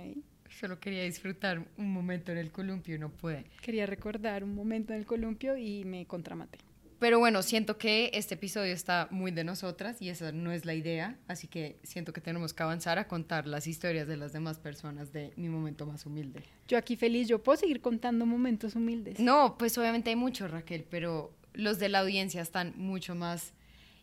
Solo 0.49 0.79
quería 0.79 1.03
disfrutar 1.03 1.63
un 1.77 1.93
momento 1.93 2.31
en 2.31 2.39
el 2.39 2.51
columpio 2.51 2.95
y 2.95 2.99
no 2.99 3.09
pude. 3.09 3.45
Quería 3.61 3.85
recordar 3.85 4.43
un 4.43 4.55
momento 4.55 4.93
en 4.93 4.99
el 4.99 5.05
columpio 5.05 5.55
y 5.57 5.85
me 5.85 6.05
contramaté. 6.07 6.57
Pero 6.99 7.17
bueno, 7.17 7.41
siento 7.43 7.77
que 7.77 8.11
este 8.13 8.35
episodio 8.35 8.73
está 8.73 9.07
muy 9.09 9.31
de 9.31 9.43
nosotras 9.43 10.01
y 10.01 10.09
esa 10.09 10.31
no 10.31 10.51
es 10.51 10.65
la 10.65 10.73
idea, 10.73 11.17
así 11.27 11.47
que 11.47 11.79
siento 11.83 12.11
que 12.11 12.19
tenemos 12.19 12.53
que 12.53 12.61
avanzar 12.63 12.99
a 12.99 13.07
contar 13.07 13.47
las 13.47 13.67
historias 13.67 14.07
de 14.07 14.17
las 14.17 14.33
demás 14.33 14.59
personas 14.59 15.13
de 15.13 15.31
mi 15.37 15.47
momento 15.47 15.85
más 15.85 16.05
humilde. 16.05 16.43
Yo 16.67 16.77
aquí 16.77 16.97
feliz, 16.97 17.27
yo 17.27 17.41
puedo 17.41 17.57
seguir 17.57 17.81
contando 17.81 18.25
momentos 18.25 18.75
humildes. 18.75 19.19
No, 19.19 19.55
pues 19.57 19.77
obviamente 19.77 20.09
hay 20.09 20.17
muchos, 20.17 20.51
Raquel, 20.51 20.85
pero 20.89 21.33
los 21.53 21.79
de 21.79 21.89
la 21.89 21.99
audiencia 21.99 22.41
están 22.41 22.73
mucho 22.75 23.15
más 23.15 23.53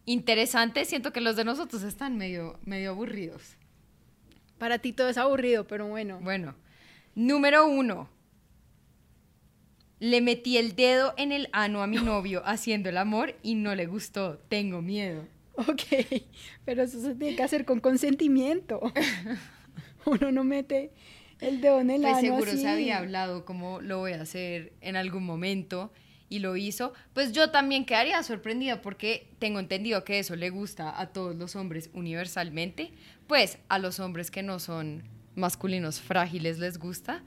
interesantes. 0.07 0.89
Siento 0.89 1.13
que 1.13 1.21
los 1.21 1.37
de 1.37 1.45
nosotros 1.45 1.83
están 1.83 2.17
medio, 2.17 2.59
medio 2.65 2.91
aburridos. 2.91 3.57
Para 4.57 4.79
ti 4.79 4.93
todo 4.93 5.11
es 5.11 5.19
aburrido, 5.19 5.67
pero 5.67 5.87
bueno. 5.87 6.19
Bueno, 6.23 6.55
Número 7.17 7.67
uno. 7.67 8.11
Le 9.99 10.21
metí 10.21 10.59
el 10.59 10.77
dedo 10.77 11.15
en 11.17 11.33
el 11.33 11.49
ano 11.53 11.83
a 11.83 11.87
mi 11.87 11.97
novio 11.97 12.43
haciendo 12.45 12.89
el 12.89 12.99
amor 12.99 13.35
y 13.43 13.55
no 13.55 13.75
le 13.75 13.87
gustó. 13.87 14.39
Tengo 14.49 14.83
miedo. 14.83 15.27
Ok, 15.55 16.23
pero 16.67 16.83
eso 16.83 17.01
se 17.01 17.15
tiene 17.15 17.35
que 17.35 17.43
hacer 17.43 17.65
con 17.65 17.81
consentimiento. 17.81 18.81
Uno 20.05 20.31
no 20.31 20.45
mete 20.45 20.91
el 21.41 21.61
dedo 21.61 21.81
en 21.81 21.91
el 21.91 22.03
Pues 22.03 22.13
ano 22.13 22.21
seguro 22.21 22.51
así. 22.51 22.61
se 22.61 22.69
había 22.69 22.99
hablado 22.99 23.45
como 23.45 23.81
lo 23.81 23.99
voy 23.99 24.13
a 24.13 24.21
hacer 24.23 24.73
en 24.83 24.97
algún 24.97 25.25
momento 25.25 25.93
y 26.29 26.41
lo 26.41 26.57
hizo. 26.57 26.93
Pues 27.15 27.33
yo 27.33 27.51
también 27.51 27.87
quedaría 27.87 28.23
sorprendida 28.23 28.83
porque 28.83 29.29
tengo 29.39 29.59
entendido 29.59 30.05
que 30.05 30.19
eso 30.19 30.37
le 30.37 30.51
gusta 30.51 31.01
a 31.01 31.07
todos 31.09 31.35
los 31.37 31.57
hombres 31.57 31.89
universalmente. 31.95 32.93
Pues 33.27 33.59
a 33.69 33.79
los 33.79 33.99
hombres 33.99 34.31
que 34.31 34.43
no 34.43 34.59
son 34.59 35.05
masculinos 35.37 36.01
frágiles 36.01 36.59
les 36.59 36.79
gusta. 36.79 37.23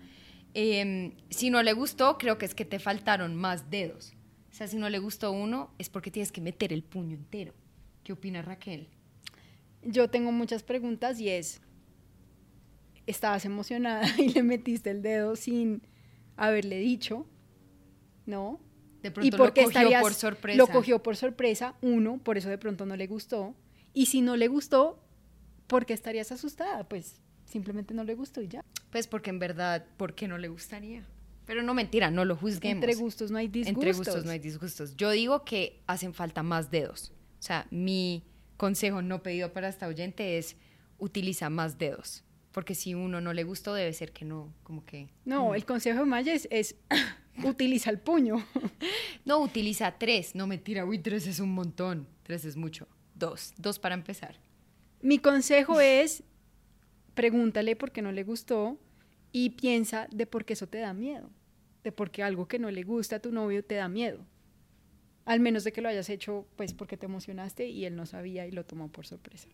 Em, 0.54 1.14
si 1.30 1.50
no 1.50 1.62
le 1.64 1.74
gustó, 1.74 2.18
creo 2.18 2.38
que 2.38 2.46
es 2.46 2.56
que 2.56 2.66
te 2.66 2.80
faltaron 2.80 3.36
más 3.36 3.70
dedos. 3.70 4.14
O 4.52 4.54
sea, 4.54 4.68
si 4.68 4.78
no 4.78 4.90
le 4.90 5.00
gustó 5.00 5.32
uno, 5.32 5.74
es 5.78 5.90
porque 5.90 6.12
tienes 6.12 6.32
que 6.32 6.42
meter 6.42 6.74
el 6.74 6.84
puño 6.84 7.16
entero. 7.16 7.54
¿Qué 8.04 8.14
opina 8.14 8.42
Raquel? 8.42 8.88
Yo 9.84 10.10
tengo 10.10 10.32
muchas 10.32 10.64
preguntas 10.64 11.20
y 11.20 11.30
es, 11.30 11.62
estabas 13.06 13.46
emocionada 13.46 14.04
y 14.18 14.30
le 14.30 14.44
metiste 14.44 14.90
el 14.90 15.02
dedo 15.02 15.36
sin 15.36 15.82
haberle 16.36 16.80
dicho, 16.80 17.26
¿no? 18.26 18.60
De 19.02 19.10
¿Y 19.10 19.12
pronto 19.12 19.38
por 19.38 19.48
lo 19.48 19.54
qué 19.54 19.64
cogió 19.64 19.80
estarías- 19.82 20.02
por 20.02 20.14
sorpresa. 20.14 20.58
Lo 20.58 20.68
cogió 20.68 21.02
por 21.04 21.16
sorpresa, 21.16 21.76
uno, 21.82 22.18
por 22.18 22.38
eso 22.38 22.50
de 22.50 22.58
pronto 22.58 22.86
no 22.86 22.96
le 22.96 23.08
gustó. 23.08 23.56
Y 23.94 24.08
si 24.08 24.22
no 24.22 24.36
le 24.36 24.48
gustó, 24.48 25.02
¿por 25.68 25.86
qué 25.86 25.94
estarías 25.94 26.32
asustada? 26.32 26.88
Pues 26.90 27.22
simplemente 27.50 27.94
no 27.94 28.04
le 28.04 28.16
gustó 28.16 28.42
y 28.42 28.48
ya. 28.48 28.64
Pues 28.92 29.08
porque 29.08 29.30
en 29.30 29.40
verdad, 29.40 29.86
¿por 29.98 30.16
qué 30.16 30.28
no 30.28 30.38
le 30.38 30.48
gustaría? 30.48 31.04
Pero 31.46 31.64
no 31.64 31.74
mentira, 31.74 32.12
no 32.12 32.26
lo 32.26 32.36
juzguemos. 32.36 32.84
Entre 32.84 32.96
gustos 32.96 33.32
no 33.32 33.40
hay 33.40 33.48
disgustos. 33.48 33.76
Entre 33.76 33.94
gustos 33.94 34.26
no 34.26 34.32
hay 34.32 34.40
disgustos. 34.40 34.96
Yo 34.96 35.10
digo 35.10 35.44
que 35.44 35.82
hacen 35.88 36.14
falta 36.14 36.44
más 36.44 36.70
dedos. 36.70 37.12
O 37.40 37.42
sea, 37.42 37.68
mi 37.72 38.24
consejo 38.58 39.02
no 39.02 39.24
pedido 39.24 39.52
para 39.52 39.68
esta 39.68 39.88
oyente 39.88 40.38
es 40.38 40.56
utiliza 41.00 41.50
más 41.50 41.78
dedos. 41.80 42.24
Porque 42.52 42.76
si 42.76 42.94
uno 42.94 43.22
no 43.22 43.34
le 43.34 43.44
gustó, 43.44 43.74
debe 43.74 43.94
ser 43.94 44.12
que 44.12 44.26
no, 44.26 44.54
como 44.64 44.86
que... 44.86 45.10
No, 45.26 45.56
el 45.56 45.66
consejo 45.66 46.00
de 46.00 46.06
Maya 46.06 46.34
es, 46.34 46.48
es 46.52 46.76
utiliza 47.44 47.90
el 47.90 48.00
puño. 48.00 48.46
No, 49.26 49.40
utiliza 49.40 49.92
tres. 50.00 50.34
No, 50.34 50.48
mentira, 50.48 50.86
uy, 50.86 50.98
tres 50.98 51.28
es 51.28 51.40
un 51.40 51.54
montón. 51.54 52.08
Tres 52.24 52.46
es 52.46 52.56
mucho. 52.56 52.88
Dos. 53.14 53.54
Dos 53.58 53.78
para 53.78 53.94
empezar. 53.94 54.40
Mi 55.02 55.20
consejo 55.20 55.80
es 55.80 56.24
pregúntale 57.20 57.76
por 57.76 57.92
qué 57.92 58.02
no 58.02 58.14
le 58.14 58.24
gustó 58.24 58.78
y 59.34 59.50
piensa 59.50 60.08
de 60.10 60.26
por 60.26 60.46
qué 60.46 60.54
eso 60.54 60.68
te 60.68 60.78
da 60.78 60.94
miedo. 60.94 61.30
De 61.84 61.92
por 61.92 62.12
qué 62.12 62.24
algo 62.24 62.48
que 62.48 62.60
no 62.60 62.72
le 62.72 62.84
gusta 62.84 63.18
a 63.18 63.20
tu 63.20 63.34
novio 63.34 63.62
te 63.62 63.76
da 63.76 63.90
miedo. 63.90 64.26
Al 65.26 65.42
menos 65.42 65.66
de 65.66 65.74
que 65.74 65.82
lo 65.82 65.90
hayas 65.90 66.10
hecho 66.10 66.48
pues 66.56 66.74
porque 66.74 66.96
te 66.96 67.08
emocionaste 67.08 67.68
y 67.68 67.84
él 67.84 67.98
no 67.98 68.06
sabía 68.06 68.48
y 68.48 68.52
lo 68.52 68.64
tomó 68.64 68.88
por 68.88 69.06
sorpresa. 69.06 69.50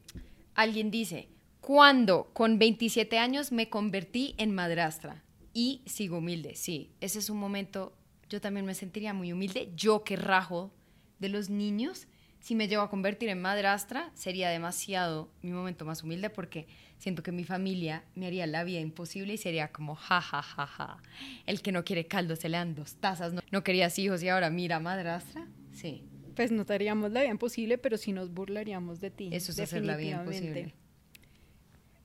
Alguien 0.53 0.91
dice, 0.91 1.27
¿cuándo 1.59 2.29
con 2.33 2.59
27 2.59 3.17
años 3.17 3.51
me 3.51 3.67
convertí 3.67 4.35
en 4.37 4.53
madrastra? 4.53 5.23
Y 5.51 5.81
sigo 5.87 6.19
humilde, 6.19 6.53
sí, 6.53 6.91
ese 7.01 7.17
es 7.17 7.31
un 7.31 7.39
momento, 7.39 7.97
yo 8.29 8.41
también 8.41 8.67
me 8.67 8.75
sentiría 8.75 9.15
muy 9.15 9.33
humilde, 9.33 9.71
yo 9.75 10.03
que 10.03 10.17
rajo 10.17 10.71
de 11.17 11.29
los 11.29 11.49
niños, 11.49 12.07
si 12.45 12.53
me 12.53 12.67
llevo 12.67 12.83
a 12.83 12.91
convertir 12.91 13.29
en 13.29 13.41
madrastra, 13.41 14.11
sería 14.13 14.49
demasiado 14.49 15.31
mi 15.41 15.49
momento 15.49 15.83
más 15.83 16.03
humilde 16.03 16.29
porque 16.29 16.67
siento 16.99 17.23
que 17.23 17.31
mi 17.31 17.43
familia 17.43 18.03
me 18.13 18.27
haría 18.27 18.45
la 18.45 18.63
vida 18.63 18.79
imposible 18.79 19.33
y 19.33 19.37
sería 19.37 19.69
como, 19.71 19.95
ja, 19.95 20.21
ja, 20.21 20.43
ja, 20.43 20.67
ja, 20.67 21.01
el 21.47 21.63
que 21.63 21.71
no 21.71 21.83
quiere 21.83 22.05
caldo 22.05 22.35
se 22.35 22.47
le 22.47 22.57
dan 22.57 22.75
dos 22.75 22.97
tazas, 22.97 23.33
no, 23.33 23.41
no 23.49 23.63
querías 23.63 23.97
hijos 23.97 24.21
y 24.21 24.29
ahora 24.29 24.51
mira 24.51 24.79
madrastra, 24.79 25.47
sí, 25.73 26.03
Pues 26.35 26.51
no 26.51 26.67
te 26.67 26.75
haríamos 26.75 27.11
la 27.11 27.21
vida 27.21 27.31
imposible, 27.31 27.79
pero 27.79 27.97
sí 27.97 28.11
nos 28.11 28.31
burlaríamos 28.31 28.99
de 28.99 29.09
ti. 29.09 29.29
eso 29.31 29.51
es 29.51 29.59
hacer 29.59 29.83
la 29.83 29.97
vida 29.97 30.19
imposible. 30.19 30.75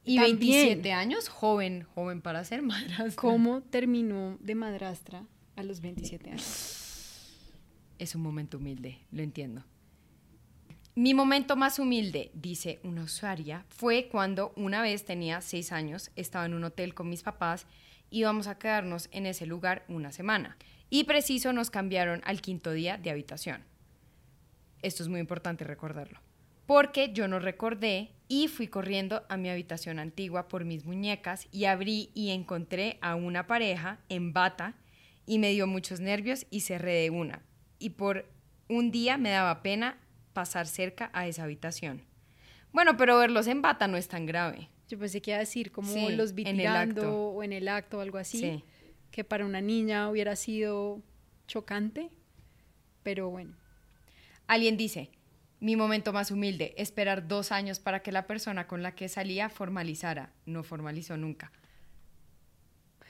Y 0.06 0.16
También. 0.16 0.38
27 0.38 0.92
años, 0.92 1.28
joven, 1.28 1.82
joven 1.94 2.22
para 2.22 2.42
ser 2.44 2.62
madrastra. 2.62 3.14
¿Cómo 3.16 3.60
terminó 3.60 4.38
de 4.40 4.54
madrastra 4.54 5.26
a 5.56 5.62
los 5.64 5.82
27 5.82 6.30
años? 6.30 7.36
Es 7.98 8.14
un 8.14 8.22
momento 8.22 8.56
humilde, 8.56 9.00
lo 9.12 9.20
entiendo. 9.22 9.66
Mi 10.96 11.14
momento 11.14 11.54
más 11.54 11.78
humilde, 11.78 12.32
dice 12.34 12.80
una 12.82 13.04
usuaria, 13.04 13.64
fue 13.68 14.08
cuando 14.10 14.52
una 14.56 14.82
vez 14.82 15.04
tenía 15.04 15.40
seis 15.40 15.70
años, 15.70 16.10
estaba 16.16 16.46
en 16.46 16.54
un 16.54 16.64
hotel 16.64 16.94
con 16.94 17.08
mis 17.08 17.22
papás, 17.22 17.66
íbamos 18.10 18.48
a 18.48 18.58
quedarnos 18.58 19.08
en 19.12 19.26
ese 19.26 19.46
lugar 19.46 19.84
una 19.86 20.10
semana. 20.10 20.56
Y 20.90 21.04
preciso 21.04 21.52
nos 21.52 21.70
cambiaron 21.70 22.22
al 22.24 22.40
quinto 22.40 22.72
día 22.72 22.98
de 22.98 23.10
habitación. 23.10 23.62
Esto 24.82 25.04
es 25.04 25.08
muy 25.08 25.20
importante 25.20 25.62
recordarlo. 25.62 26.18
Porque 26.66 27.12
yo 27.12 27.28
no 27.28 27.38
recordé 27.38 28.10
y 28.26 28.48
fui 28.48 28.66
corriendo 28.66 29.24
a 29.28 29.36
mi 29.36 29.48
habitación 29.48 30.00
antigua 30.00 30.48
por 30.48 30.64
mis 30.64 30.84
muñecas 30.84 31.46
y 31.52 31.66
abrí 31.66 32.10
y 32.14 32.30
encontré 32.30 32.98
a 33.00 33.14
una 33.14 33.46
pareja 33.46 34.00
en 34.08 34.32
bata 34.32 34.74
y 35.24 35.38
me 35.38 35.50
dio 35.50 35.68
muchos 35.68 36.00
nervios 36.00 36.46
y 36.50 36.60
cerré 36.60 36.94
de 36.94 37.10
una. 37.10 37.42
Y 37.78 37.90
por 37.90 38.26
un 38.68 38.90
día 38.90 39.18
me 39.18 39.30
daba 39.30 39.62
pena 39.62 39.96
pasar 40.40 40.66
cerca 40.66 41.10
a 41.12 41.26
esa 41.26 41.42
habitación. 41.44 42.02
Bueno, 42.72 42.96
pero 42.96 43.18
verlos 43.18 43.46
en 43.46 43.60
bata 43.60 43.88
no 43.88 43.98
es 43.98 44.08
tan 44.08 44.24
grave. 44.24 44.70
Yo 44.88 44.98
pensé 44.98 45.20
que 45.20 45.32
iba 45.32 45.36
a 45.36 45.40
decir 45.40 45.70
como 45.70 45.92
Sí, 45.92 46.12
los 46.16 46.32
vi 46.34 46.42
en 46.42 46.48
el 46.48 46.56
tirando 46.56 47.00
acto. 47.02 47.28
o 47.30 47.42
en 47.42 47.52
el 47.52 47.68
acto 47.68 47.98
o 47.98 48.00
algo 48.00 48.16
así, 48.16 48.38
Sí. 48.40 48.64
que 49.10 49.22
para 49.22 49.44
una 49.44 49.60
niña 49.60 50.08
hubiera 50.08 50.34
sido 50.36 51.02
chocante, 51.46 52.10
pero 53.02 53.28
bueno. 53.28 53.54
Alguien 54.46 54.76
dice, 54.78 55.10
mi 55.60 55.76
momento 55.76 56.12
más 56.14 56.30
humilde, 56.30 56.72
esperar 56.78 57.28
dos 57.28 57.52
años 57.52 57.78
para 57.80 58.00
que 58.02 58.12
la 58.12 58.26
persona 58.26 58.66
con 58.66 58.82
la 58.82 58.94
que 58.94 59.08
salía 59.10 59.50
formalizara. 59.50 60.32
No 60.46 60.62
formalizó 60.62 61.18
nunca. 61.18 61.52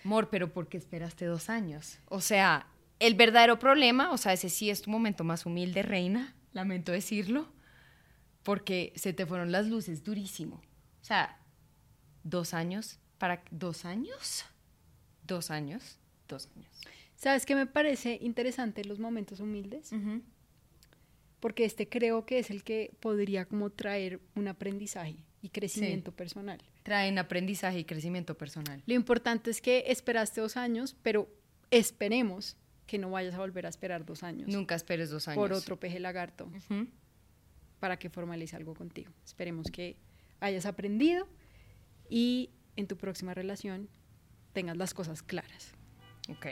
Amor, 0.05 0.31
pero 0.31 0.53
¿por 0.53 0.69
qué 0.69 0.79
esperaste 0.79 1.27
dos 1.27 1.49
años? 1.49 2.01
O 2.07 2.21
sea, 2.21 2.67
el 2.99 3.15
verdadero 3.15 3.59
problema, 3.59 4.11
o 4.11 4.17
sea, 4.17 4.33
ese 4.33 4.49
sí 4.49 4.69
es 4.71 4.83
tu 4.83 4.91
momento 4.91 5.23
más 5.25 5.47
humilde, 5.47 5.83
reina, 5.83 6.35
lamento 6.53 6.93
decirlo, 6.93 7.49
porque 8.43 8.93
se 8.97 9.13
te 9.13 9.27
fueron 9.27 9.53
las 9.53 9.67
luces 9.67 10.03
durísimo. 10.03 10.57
O 11.01 11.05
sea, 11.05 11.39
dos 12.23 12.55
años, 12.55 12.99
para 13.19 13.43
dos 13.51 13.85
años, 13.85 14.45
dos 15.27 15.51
años, 15.51 15.99
dos 16.29 16.49
años. 16.57 16.71
¿Sabes 17.17 17.45
qué 17.45 17.55
me 17.55 17.67
parece 17.67 18.19
interesante 18.23 18.85
los 18.85 18.99
momentos 18.99 19.41
humildes? 19.41 19.91
Porque 21.39 21.65
este 21.65 21.89
creo 21.89 22.25
que 22.25 22.39
es 22.39 22.51
el 22.51 22.65
que 22.65 22.93
podría 23.01 23.45
como 23.45 23.71
traer 23.71 24.21
un 24.35 24.49
aprendizaje 24.49 25.17
y 25.43 25.51
crecimiento 25.51 26.13
personal. 26.13 26.63
Traen 26.83 27.19
aprendizaje 27.19 27.81
y 27.81 27.85
crecimiento 27.85 28.37
personal. 28.37 28.83
Lo 28.87 28.95
importante 28.95 29.51
es 29.51 29.61
que 29.61 29.85
esperaste 29.89 30.41
dos 30.41 30.57
años, 30.57 30.97
pero 31.03 31.29
esperemos 31.71 32.57
que 32.91 32.99
no 32.99 33.09
vayas 33.09 33.35
a 33.35 33.39
volver 33.39 33.67
a 33.67 33.69
esperar 33.69 34.05
dos 34.05 34.25
años 34.25 34.49
Nunca 34.49 34.75
esperes 34.75 35.11
dos 35.11 35.29
años. 35.29 35.37
por 35.37 35.53
otro 35.53 35.79
peje 35.79 36.01
lagarto 36.01 36.51
para 37.79 38.01
que 38.01 38.11
formalice 38.11 38.57
algo 38.57 38.75
contigo. 38.75 39.13
Esperemos 39.25 39.71
que 39.71 39.97
hayas 40.41 40.67
aprendido 40.67 41.29
y 42.09 42.51
en 42.75 42.89
tu 42.89 42.97
próxima 42.97 43.33
relación 43.33 43.89
tengas 44.53 44.77
las 44.77 44.93
cosas 44.93 45.23
claras. 45.23 45.73
Ok. 46.29 46.47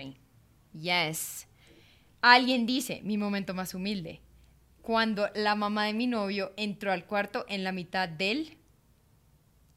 Yes. 0.75 1.49
Alguien 2.21 2.67
dice, 2.67 3.01
mi 3.03 3.19
momento 3.19 3.53
más 3.53 3.75
humilde, 3.75 4.21
cuando 4.81 5.29
la 5.35 5.57
mamá 5.57 5.87
de 5.87 5.93
mi 5.93 6.07
novio 6.07 6.53
entró 6.57 6.93
al 6.93 7.05
cuarto 7.05 7.47
en 7.49 7.65
la 7.65 7.73
mitad 7.73 8.09
del... 8.09 8.59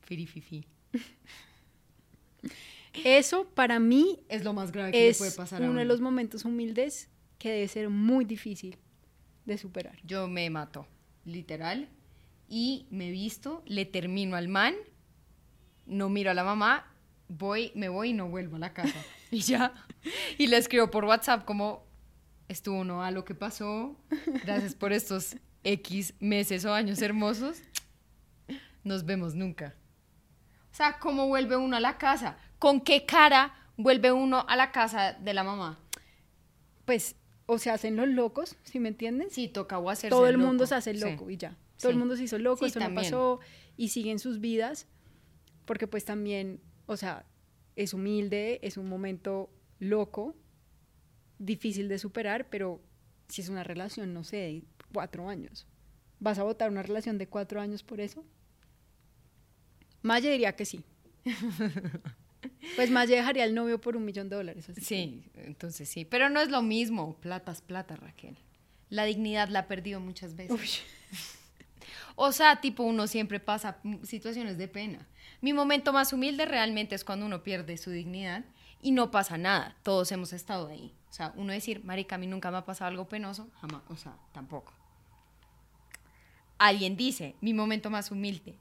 Firififi. 0.01 0.67
Eso 2.93 3.47
para 3.55 3.79
mí 3.79 4.19
Es 4.27 4.43
lo 4.43 4.53
más 4.53 4.71
grave 4.71 4.91
que 4.91 5.09
es 5.09 5.17
le 5.19 5.25
puede 5.25 5.37
pasar 5.37 5.61
a 5.61 5.63
uno 5.63 5.71
uno. 5.71 5.79
de 5.79 5.85
los 5.85 6.01
momentos 6.01 6.45
humildes 6.45 7.09
que 7.37 7.51
debe 7.51 7.67
ser 7.67 7.89
muy 7.89 8.25
difícil 8.25 8.77
de 9.45 9.57
superar. 9.57 9.97
Yo 10.03 10.27
me 10.27 10.49
mato, 10.49 10.87
literal, 11.25 11.89
y 12.47 12.85
me 12.91 13.09
visto, 13.11 13.63
le 13.65 13.85
termino 13.85 14.35
al 14.35 14.47
man, 14.47 14.75
no 15.85 16.09
miro 16.09 16.31
a 16.31 16.33
la 16.33 16.43
mamá, 16.43 16.85
voy, 17.27 17.71
me 17.75 17.89
voy 17.89 18.09
y 18.09 18.13
no 18.13 18.29
vuelvo 18.29 18.57
a 18.57 18.59
la 18.59 18.73
casa. 18.73 19.03
Y 19.31 19.39
ya. 19.39 19.73
Y 20.37 20.47
le 20.47 20.57
escribo 20.57 20.91
por 20.91 21.05
WhatsApp 21.05 21.45
como, 21.45 21.85
estuvo 22.49 22.83
no 22.83 23.01
a 23.01 23.11
lo 23.11 23.23
que 23.23 23.33
pasó, 23.33 23.97
gracias 24.43 24.75
por 24.75 24.91
estos 24.91 25.37
X 25.63 26.13
meses 26.19 26.65
o 26.65 26.73
años 26.73 27.01
hermosos, 27.01 27.61
nos 28.83 29.05
vemos 29.05 29.33
nunca. 29.33 29.73
O 30.71 30.73
sea, 30.75 30.99
¿cómo 30.99 31.27
vuelve 31.27 31.57
uno 31.57 31.75
a 31.75 31.79
la 31.79 31.97
casa? 31.97 32.37
¿Con 32.59 32.81
qué 32.81 33.05
cara 33.05 33.53
vuelve 33.77 34.11
uno 34.11 34.45
a 34.47 34.55
la 34.55 34.71
casa 34.71 35.13
de 35.13 35.33
la 35.33 35.43
mamá? 35.43 35.79
Pues 36.85 37.15
o 37.45 37.57
se 37.57 37.69
hacen 37.69 37.95
los 37.97 38.07
locos, 38.07 38.55
¿sí 38.63 38.79
me 38.79 38.89
entiendes? 38.89 39.33
Sí, 39.33 39.47
toca 39.47 39.77
o 39.79 39.89
hacerse 39.89 40.09
Todo 40.09 40.27
el 40.27 40.35
loco. 40.35 40.45
mundo 40.47 40.65
se 40.67 40.75
hace 40.75 40.93
Sí. 40.93 40.99
loco 40.99 41.29
y 41.29 41.37
ya. 41.37 41.57
Todo 41.79 41.91
el 41.91 41.97
mundo 41.97 42.15
se 42.15 42.23
hizo 42.23 42.37
loco, 42.37 42.59
Sí, 42.59 42.65
esto 42.67 42.79
también. 42.79 42.95
no 42.95 43.01
pasó 43.17 43.39
y 43.75 43.89
siguen 43.89 44.19
sus 44.19 44.39
vidas 44.39 44.87
porque 45.65 45.87
pues 45.87 46.05
también, 46.05 46.61
o 46.85 46.95
sea, 46.95 47.25
es 47.75 47.93
humilde, 47.93 48.59
es 48.61 48.77
un 48.77 48.87
momento 48.87 49.49
loco, 49.79 50.35
difícil 51.39 51.89
de 51.89 51.97
superar, 51.97 52.49
pero 52.49 52.81
si 53.27 53.41
es 53.41 53.49
una 53.49 53.63
relación, 53.63 54.13
no 54.13 54.23
sé, 54.23 54.37
de 54.37 54.63
cuatro 54.93 55.27
años, 55.27 55.67
¿vas 56.19 56.37
a 56.39 56.43
votar 56.43 56.69
una 56.69 56.83
relación 56.83 57.17
de 57.17 57.27
cuatro 57.27 57.59
años 57.59 57.83
por 57.83 57.99
eso? 57.99 58.23
Maya 60.01 60.29
diría 60.29 60.55
que 60.55 60.65
sí. 60.65 60.83
Pues 62.75 62.89
Maya 62.89 63.15
dejaría 63.17 63.43
al 63.43 63.53
novio 63.53 63.79
por 63.79 63.95
un 63.95 64.03
millón 64.05 64.27
de 64.29 64.35
dólares. 64.35 64.67
así 64.69 64.79
que- 64.81 64.85
Sí, 64.85 65.23
entonces 65.35 65.87
sí. 65.89 66.05
Pero 66.05 66.29
no 66.29 66.39
es 66.41 66.49
lo 66.49 66.61
mismo. 66.63 67.15
Plata 67.17 67.51
es 67.51 67.61
plata, 67.61 67.95
Raquel. 67.95 68.35
La 68.89 69.03
dignidad 69.05 69.49
la 69.49 69.59
ha 69.59 69.67
perdido 69.67 69.99
muchas 69.99 70.35
veces. 70.35 70.59
Uy, 70.59 70.67
O 72.15 72.31
sea, 72.31 72.59
tipo, 72.61 72.81
uno 72.83 73.05
siempre 73.07 73.39
pasa 73.39 73.77
situaciones 74.03 74.57
de 74.57 74.67
pena. 74.67 75.07
Mi 75.39 75.53
momento 75.53 75.93
más 75.93 76.13
humilde 76.13 76.45
realmente 76.45 76.95
es 76.95 77.03
cuando 77.03 77.25
uno 77.27 77.43
pierde 77.43 77.77
su 77.77 77.91
dignidad 77.91 78.43
y 78.81 78.91
no 78.91 79.11
pasa 79.11 79.37
nada. 79.37 79.75
Todos 79.83 80.11
hemos 80.11 80.33
estado 80.33 80.67
ahí. 80.67 80.93
O 81.09 81.13
sea, 81.13 81.33
uno 81.35 81.53
decir, 81.53 81.83
marica, 81.83 82.15
a 82.15 82.17
mí 82.19 82.25
nunca 82.27 82.49
me 82.51 82.57
ha 82.57 82.65
pasado 82.65 82.89
algo 82.89 83.07
penoso, 83.07 83.49
jamás. 83.61 83.81
O 83.89 83.95
sea, 83.97 84.15
tampoco. 84.33 84.73
Alguien 86.57 86.95
dice, 86.95 87.35
mi 87.41 87.53
momento 87.53 87.89
más 87.89 88.11
humilde. 88.11 88.55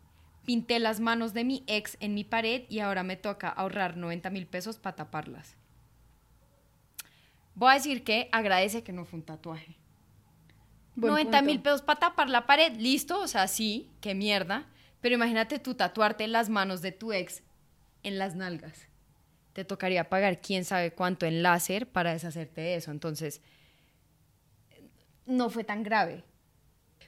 Pinté 0.44 0.78
las 0.78 1.00
manos 1.00 1.34
de 1.34 1.44
mi 1.44 1.64
ex 1.66 1.96
en 2.00 2.14
mi 2.14 2.24
pared 2.24 2.64
y 2.68 2.80
ahora 2.80 3.02
me 3.02 3.16
toca 3.16 3.48
ahorrar 3.48 3.96
90 3.96 4.30
mil 4.30 4.46
pesos 4.46 4.78
para 4.78 4.96
taparlas. 4.96 5.56
Voy 7.54 7.72
a 7.72 7.74
decir 7.74 8.04
que 8.04 8.28
agradece 8.32 8.82
que 8.82 8.92
no 8.92 9.04
fue 9.04 9.18
un 9.18 9.26
tatuaje. 9.26 9.76
buen 10.94 11.12
90 11.12 11.42
mil 11.42 11.60
pesos 11.60 11.82
para 11.82 12.00
tapar 12.00 12.30
la 12.30 12.46
pared, 12.46 12.74
listo, 12.76 13.20
o 13.20 13.28
sea, 13.28 13.48
sí, 13.48 13.90
qué 14.00 14.14
mierda. 14.14 14.66
Pero 15.00 15.14
imagínate 15.14 15.58
tú 15.58 15.74
tatuarte 15.74 16.26
las 16.26 16.48
manos 16.48 16.82
de 16.82 16.92
tu 16.92 17.12
ex 17.12 17.42
en 18.02 18.18
las 18.18 18.34
nalgas. 18.34 18.88
Te 19.52 19.64
tocaría 19.64 20.08
pagar 20.08 20.40
quién 20.40 20.64
sabe 20.64 20.92
cuánto 20.92 21.26
en 21.26 21.42
láser 21.42 21.86
para 21.86 22.12
deshacerte 22.12 22.60
de 22.60 22.76
eso. 22.76 22.90
Entonces, 22.90 23.42
no 25.26 25.50
fue 25.50 25.64
tan 25.64 25.82
grave. 25.82 26.24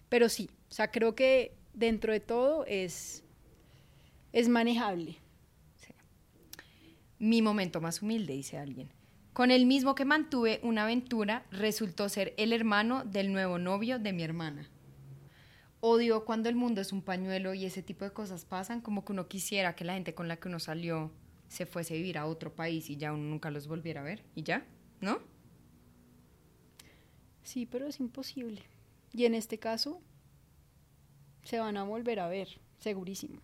Pero 0.08 0.28
sí, 0.28 0.50
o 0.70 0.72
sea, 0.74 0.90
creo 0.90 1.14
que 1.14 1.56
dentro 1.74 2.12
de 2.12 2.20
todo 2.20 2.64
es, 2.66 3.24
es 4.32 4.48
manejable. 4.48 5.16
Mi 7.18 7.40
momento 7.40 7.80
más 7.80 8.02
humilde, 8.02 8.32
dice 8.32 8.58
alguien. 8.58 8.90
Con 9.32 9.50
el 9.50 9.64
mismo 9.64 9.94
que 9.94 10.04
mantuve 10.04 10.60
una 10.62 10.82
aventura, 10.82 11.46
resultó 11.50 12.08
ser 12.08 12.34
el 12.36 12.52
hermano 12.52 13.04
del 13.04 13.32
nuevo 13.32 13.58
novio 13.58 13.98
de 13.98 14.12
mi 14.12 14.24
hermana. 14.24 14.68
Odio 15.80 16.24
cuando 16.24 16.48
el 16.48 16.56
mundo 16.56 16.80
es 16.80 16.92
un 16.92 17.00
pañuelo 17.00 17.54
y 17.54 17.64
ese 17.64 17.82
tipo 17.82 18.04
de 18.04 18.12
cosas 18.12 18.44
pasan, 18.44 18.80
como 18.80 19.04
que 19.04 19.12
uno 19.12 19.28
quisiera 19.28 19.74
que 19.74 19.84
la 19.84 19.94
gente 19.94 20.14
con 20.14 20.28
la 20.28 20.36
que 20.36 20.48
uno 20.48 20.60
salió 20.60 21.12
se 21.48 21.66
fuese 21.66 21.94
a 21.94 21.96
vivir 21.96 22.18
a 22.18 22.26
otro 22.26 22.54
país 22.54 22.90
y 22.90 22.96
ya 22.96 23.12
uno 23.12 23.24
nunca 23.24 23.50
los 23.50 23.68
volviera 23.68 24.00
a 24.00 24.04
ver. 24.04 24.22
¿Y 24.34 24.42
ya? 24.42 24.66
¿No? 25.00 25.20
Sí, 27.42 27.66
pero 27.66 27.86
es 27.86 28.00
imposible. 28.00 28.62
Y 29.12 29.24
en 29.24 29.34
este 29.34 29.58
caso, 29.58 30.00
se 31.44 31.58
van 31.58 31.76
a 31.76 31.84
volver 31.84 32.20
a 32.20 32.28
ver, 32.28 32.48
segurísimo. 32.78 33.40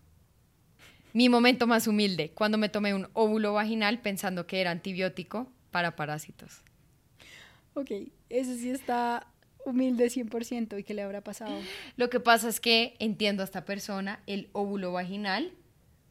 Mi 1.12 1.28
momento 1.28 1.66
más 1.66 1.86
humilde, 1.86 2.30
cuando 2.30 2.58
me 2.58 2.68
tomé 2.68 2.94
un 2.94 3.08
óvulo 3.14 3.54
vaginal 3.54 4.00
pensando 4.00 4.46
que 4.46 4.60
era 4.60 4.70
antibiótico 4.70 5.50
para 5.70 5.96
parásitos. 5.96 6.62
Ok, 7.74 7.90
ese 8.28 8.56
sí 8.58 8.70
está 8.70 9.26
humilde 9.64 10.06
100% 10.06 10.78
y 10.78 10.84
qué 10.84 10.94
le 10.94 11.02
habrá 11.02 11.22
pasado. 11.22 11.58
Lo 11.96 12.10
que 12.10 12.20
pasa 12.20 12.48
es 12.48 12.60
que 12.60 12.94
entiendo 12.98 13.42
a 13.42 13.44
esta 13.44 13.64
persona, 13.64 14.20
el 14.26 14.48
óvulo 14.52 14.92
vaginal, 14.92 15.52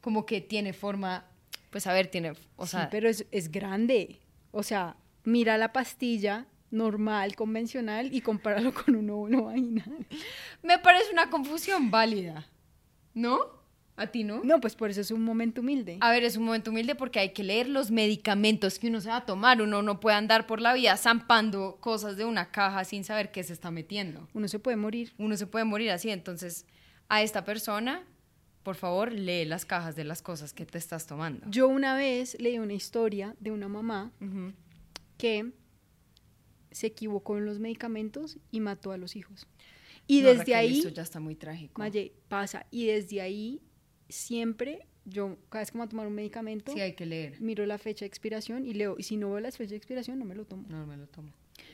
como 0.02 0.26
que 0.26 0.42
tiene 0.42 0.74
forma, 0.74 1.26
pues 1.70 1.88
a 1.88 1.94
ver, 1.94 2.08
tiene, 2.08 2.34
o 2.56 2.66
Sí, 2.66 2.72
sea, 2.72 2.90
pero 2.90 3.10
es, 3.10 3.26
es 3.32 3.52
grande. 3.52 4.20
O 4.52 4.64
sea, 4.64 4.96
mira 5.24 5.58
la 5.58 5.74
pastilla 5.74 6.46
normal, 6.72 7.36
convencional 7.36 8.14
y 8.14 8.22
compáralo 8.22 8.74
con 8.74 8.96
un 8.96 9.10
óvulo 9.10 9.46
vaginal. 9.46 10.06
me 10.64 10.80
parece 10.80 11.12
una 11.12 11.30
confusión 11.30 11.92
válida, 11.92 12.46
¿no? 13.14 13.58
¿A 13.98 14.06
ti 14.08 14.24
no? 14.24 14.44
No, 14.44 14.62
pues 14.62 14.76
por 14.76 14.92
eso 14.92 15.02
es 15.02 15.10
un 15.10 15.24
momento 15.24 15.62
humilde. 15.62 15.98
A 16.02 16.12
ver, 16.12 16.24
es 16.24 16.38
un 16.38 16.44
momento 16.44 16.70
humilde 16.70 16.94
porque 16.94 17.20
hay 17.20 17.34
que 17.34 17.44
leer 17.44 17.68
los 17.68 17.90
medicamentos 17.90 18.78
que 18.78 18.90
uno 18.90 19.02
se 19.02 19.10
va 19.10 19.18
a 19.18 19.26
tomar. 19.26 19.60
Uno 19.60 19.82
no 19.82 20.00
puede 20.00 20.16
andar 20.16 20.46
por 20.46 20.62
la 20.62 20.74
vida 20.74 20.96
zampando 20.98 21.78
cosas 21.80 22.16
de 22.16 22.24
una 22.24 22.52
caja 22.52 22.86
sin 22.86 23.04
saber 23.04 23.32
qué 23.32 23.44
se 23.44 23.54
está 23.54 23.72
metiendo. 23.72 24.28
Uno 24.36 24.48
se 24.48 24.60
puede 24.60 24.78
morir. 24.78 25.14
Uno 25.18 25.36
se 25.36 25.48
puede 25.48 25.66
morir 25.66 25.90
así. 25.90 26.12
Entonces, 26.12 26.68
a 27.10 27.24
esta 27.24 27.44
persona, 27.44 28.04
por 28.62 28.76
favor, 28.76 29.12
lee 29.12 29.46
las 29.46 29.66
cajas 29.66 29.96
de 29.96 30.04
las 30.04 30.22
cosas 30.22 30.54
que 30.54 30.68
te 30.68 30.78
estás 30.78 31.08
tomando. 31.08 31.48
Yo 31.50 31.68
una 31.68 31.96
vez 31.96 32.40
leí 32.40 32.60
una 32.60 32.74
historia 32.74 33.36
de 33.40 33.50
una 33.50 33.68
mamá 33.68 34.12
que 35.18 35.54
se 36.78 36.88
equivocó 36.88 37.38
en 37.38 37.46
los 37.46 37.60
medicamentos 37.60 38.38
y 38.52 38.60
mató 38.60 38.92
a 38.92 38.98
los 38.98 39.16
hijos. 39.16 39.48
Y 40.08 40.22
No, 40.22 40.28
desde 40.30 40.40
Raquel, 40.40 40.56
ahí, 40.56 40.78
Esto 40.80 40.90
ya 40.90 41.02
está 41.02 41.20
muy 41.20 41.36
trágico. 41.36 41.82
Maye, 41.82 42.14
pasa. 42.30 42.66
Y 42.72 42.86
desde 42.86 43.20
ahí, 43.22 43.62
siempre, 44.08 44.88
yo 45.06 45.38
cada 45.50 45.62
vez 45.64 45.72
que 45.72 45.78
me 45.78 45.82
voy 45.84 45.88
a 45.88 45.90
tomar 45.90 46.08
un 46.08 46.14
medicamento, 46.16 46.72
Sí, 46.72 46.80
hay 46.80 46.94
que 46.94 47.06
leer. 47.06 47.42
miro 47.42 47.66
la 47.66 47.78
fecha 47.78 48.06
de 48.06 48.08
expiración 48.08 48.66
y 48.66 48.74
leo. 48.74 48.96
Y 48.98 49.04
si 49.04 49.18
no 49.18 49.30
veo 49.32 49.40
la 49.42 49.52
fecha 49.52 49.72
de 49.72 49.78
expiración, 49.78 50.18
no 50.20 50.26
me 50.26 50.36
lo 50.36 50.46
tomo. 50.46 50.66
No 50.70 50.86
me 50.86 50.96
lo 50.98 51.08
tomo. 51.08 51.32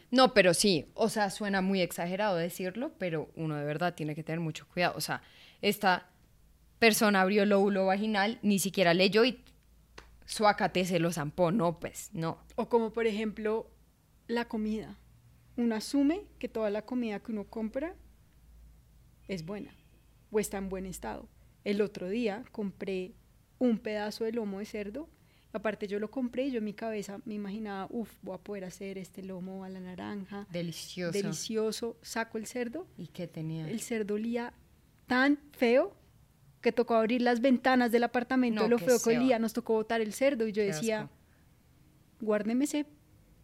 No, 0.09 0.33
pero 0.33 0.53
sí, 0.53 0.85
o 0.93 1.09
sea, 1.09 1.29
suena 1.29 1.61
muy 1.61 1.81
exagerado 1.81 2.37
decirlo, 2.37 2.91
pero 2.97 3.29
uno 3.35 3.55
de 3.55 3.65
verdad 3.65 3.93
tiene 3.95 4.15
que 4.15 4.23
tener 4.23 4.39
mucho 4.39 4.67
cuidado. 4.67 4.93
O 4.97 5.01
sea, 5.01 5.21
esta 5.61 6.09
persona 6.79 7.21
abrió 7.21 7.43
el 7.43 7.51
óvulo 7.51 7.85
vaginal, 7.87 8.39
ni 8.41 8.59
siquiera 8.59 8.93
leyó 8.93 9.25
y 9.25 9.39
suácate 10.25 10.85
se 10.85 10.99
lo 10.99 11.11
zampó. 11.11 11.51
No, 11.51 11.79
pues, 11.79 12.09
no. 12.13 12.37
O 12.55 12.69
como 12.69 12.93
por 12.93 13.07
ejemplo 13.07 13.69
la 14.33 14.47
comida. 14.47 14.97
Uno 15.55 15.75
asume 15.75 16.25
que 16.39 16.49
toda 16.49 16.69
la 16.69 16.83
comida 16.83 17.19
que 17.19 17.31
uno 17.31 17.45
compra 17.45 17.95
es 19.27 19.45
buena 19.45 19.73
o 20.31 20.39
está 20.39 20.57
en 20.57 20.69
buen 20.69 20.85
estado. 20.85 21.27
El 21.63 21.81
otro 21.81 22.09
día 22.09 22.43
compré 22.51 23.13
un 23.59 23.77
pedazo 23.79 24.23
de 24.25 24.33
lomo 24.33 24.59
de 24.59 24.65
cerdo. 24.65 25.07
Aparte 25.53 25.87
yo 25.87 25.99
lo 25.99 26.09
compré 26.09 26.47
y 26.47 26.51
yo 26.51 26.57
en 26.57 26.63
mi 26.63 26.73
cabeza 26.73 27.19
me 27.25 27.35
imaginaba, 27.35 27.87
uff, 27.91 28.11
voy 28.23 28.35
a 28.35 28.39
poder 28.39 28.65
hacer 28.65 28.97
este 28.97 29.21
lomo 29.21 29.63
a 29.63 29.69
la 29.69 29.79
naranja. 29.79 30.47
Delicioso. 30.51 31.11
Delicioso. 31.11 31.97
Saco 32.01 32.39
el 32.39 32.47
cerdo. 32.47 32.87
¿Y 32.97 33.07
qué 33.07 33.27
tenía? 33.27 33.69
El 33.69 33.79
cerdo 33.79 34.15
olía 34.15 34.53
tan 35.05 35.37
feo 35.51 35.95
que 36.59 36.71
tocó 36.71 36.95
abrir 36.95 37.21
las 37.21 37.39
ventanas 37.41 37.91
del 37.91 38.03
apartamento 38.03 38.63
No, 38.63 38.69
lo 38.69 38.79
feo 38.79 38.97
que 38.99 39.15
olía. 39.15 39.37
Nos 39.37 39.53
tocó 39.53 39.73
botar 39.73 40.01
el 40.01 40.13
cerdo 40.13 40.47
y 40.47 40.51
yo 40.53 40.63
Qué 40.63 40.67
decía, 40.67 41.01
asco. 41.01 41.13
guárdeme 42.21 42.63
ese 42.63 42.87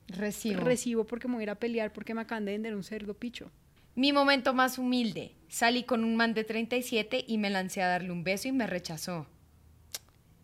Recibo. 0.09 0.61
recibo 0.61 1.05
porque 1.05 1.27
me 1.27 1.35
voy 1.35 1.41
a 1.41 1.43
ir 1.43 1.49
a 1.51 1.55
pelear 1.55 1.93
porque 1.93 2.13
me 2.13 2.21
acaban 2.21 2.45
de 2.45 2.53
vender 2.53 2.75
un 2.75 2.83
cerdo 2.83 3.13
picho. 3.13 3.51
Mi 3.95 4.13
momento 4.13 4.53
más 4.53 4.77
humilde. 4.77 5.35
Salí 5.47 5.83
con 5.83 6.03
un 6.03 6.15
man 6.15 6.33
de 6.33 6.43
37 6.43 7.25
y 7.27 7.37
me 7.37 7.49
lancé 7.49 7.81
a 7.81 7.87
darle 7.87 8.11
un 8.11 8.23
beso 8.23 8.47
y 8.47 8.51
me 8.51 8.67
rechazó. 8.67 9.27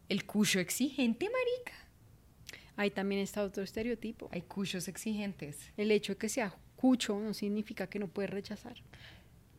El 0.09 0.25
cucho 0.25 0.59
exigente, 0.59 1.25
marica. 1.25 1.73
Ahí 2.75 2.91
también 2.91 3.21
está 3.21 3.43
otro 3.43 3.63
estereotipo. 3.63 4.29
Hay 4.31 4.41
cuchos 4.41 4.87
exigentes. 4.87 5.71
El 5.77 5.91
hecho 5.91 6.13
de 6.13 6.17
que 6.17 6.29
sea 6.29 6.53
cucho 6.75 7.19
no 7.19 7.33
significa 7.33 7.87
que 7.87 7.99
no 7.99 8.07
puedes 8.07 8.29
rechazar. 8.29 8.75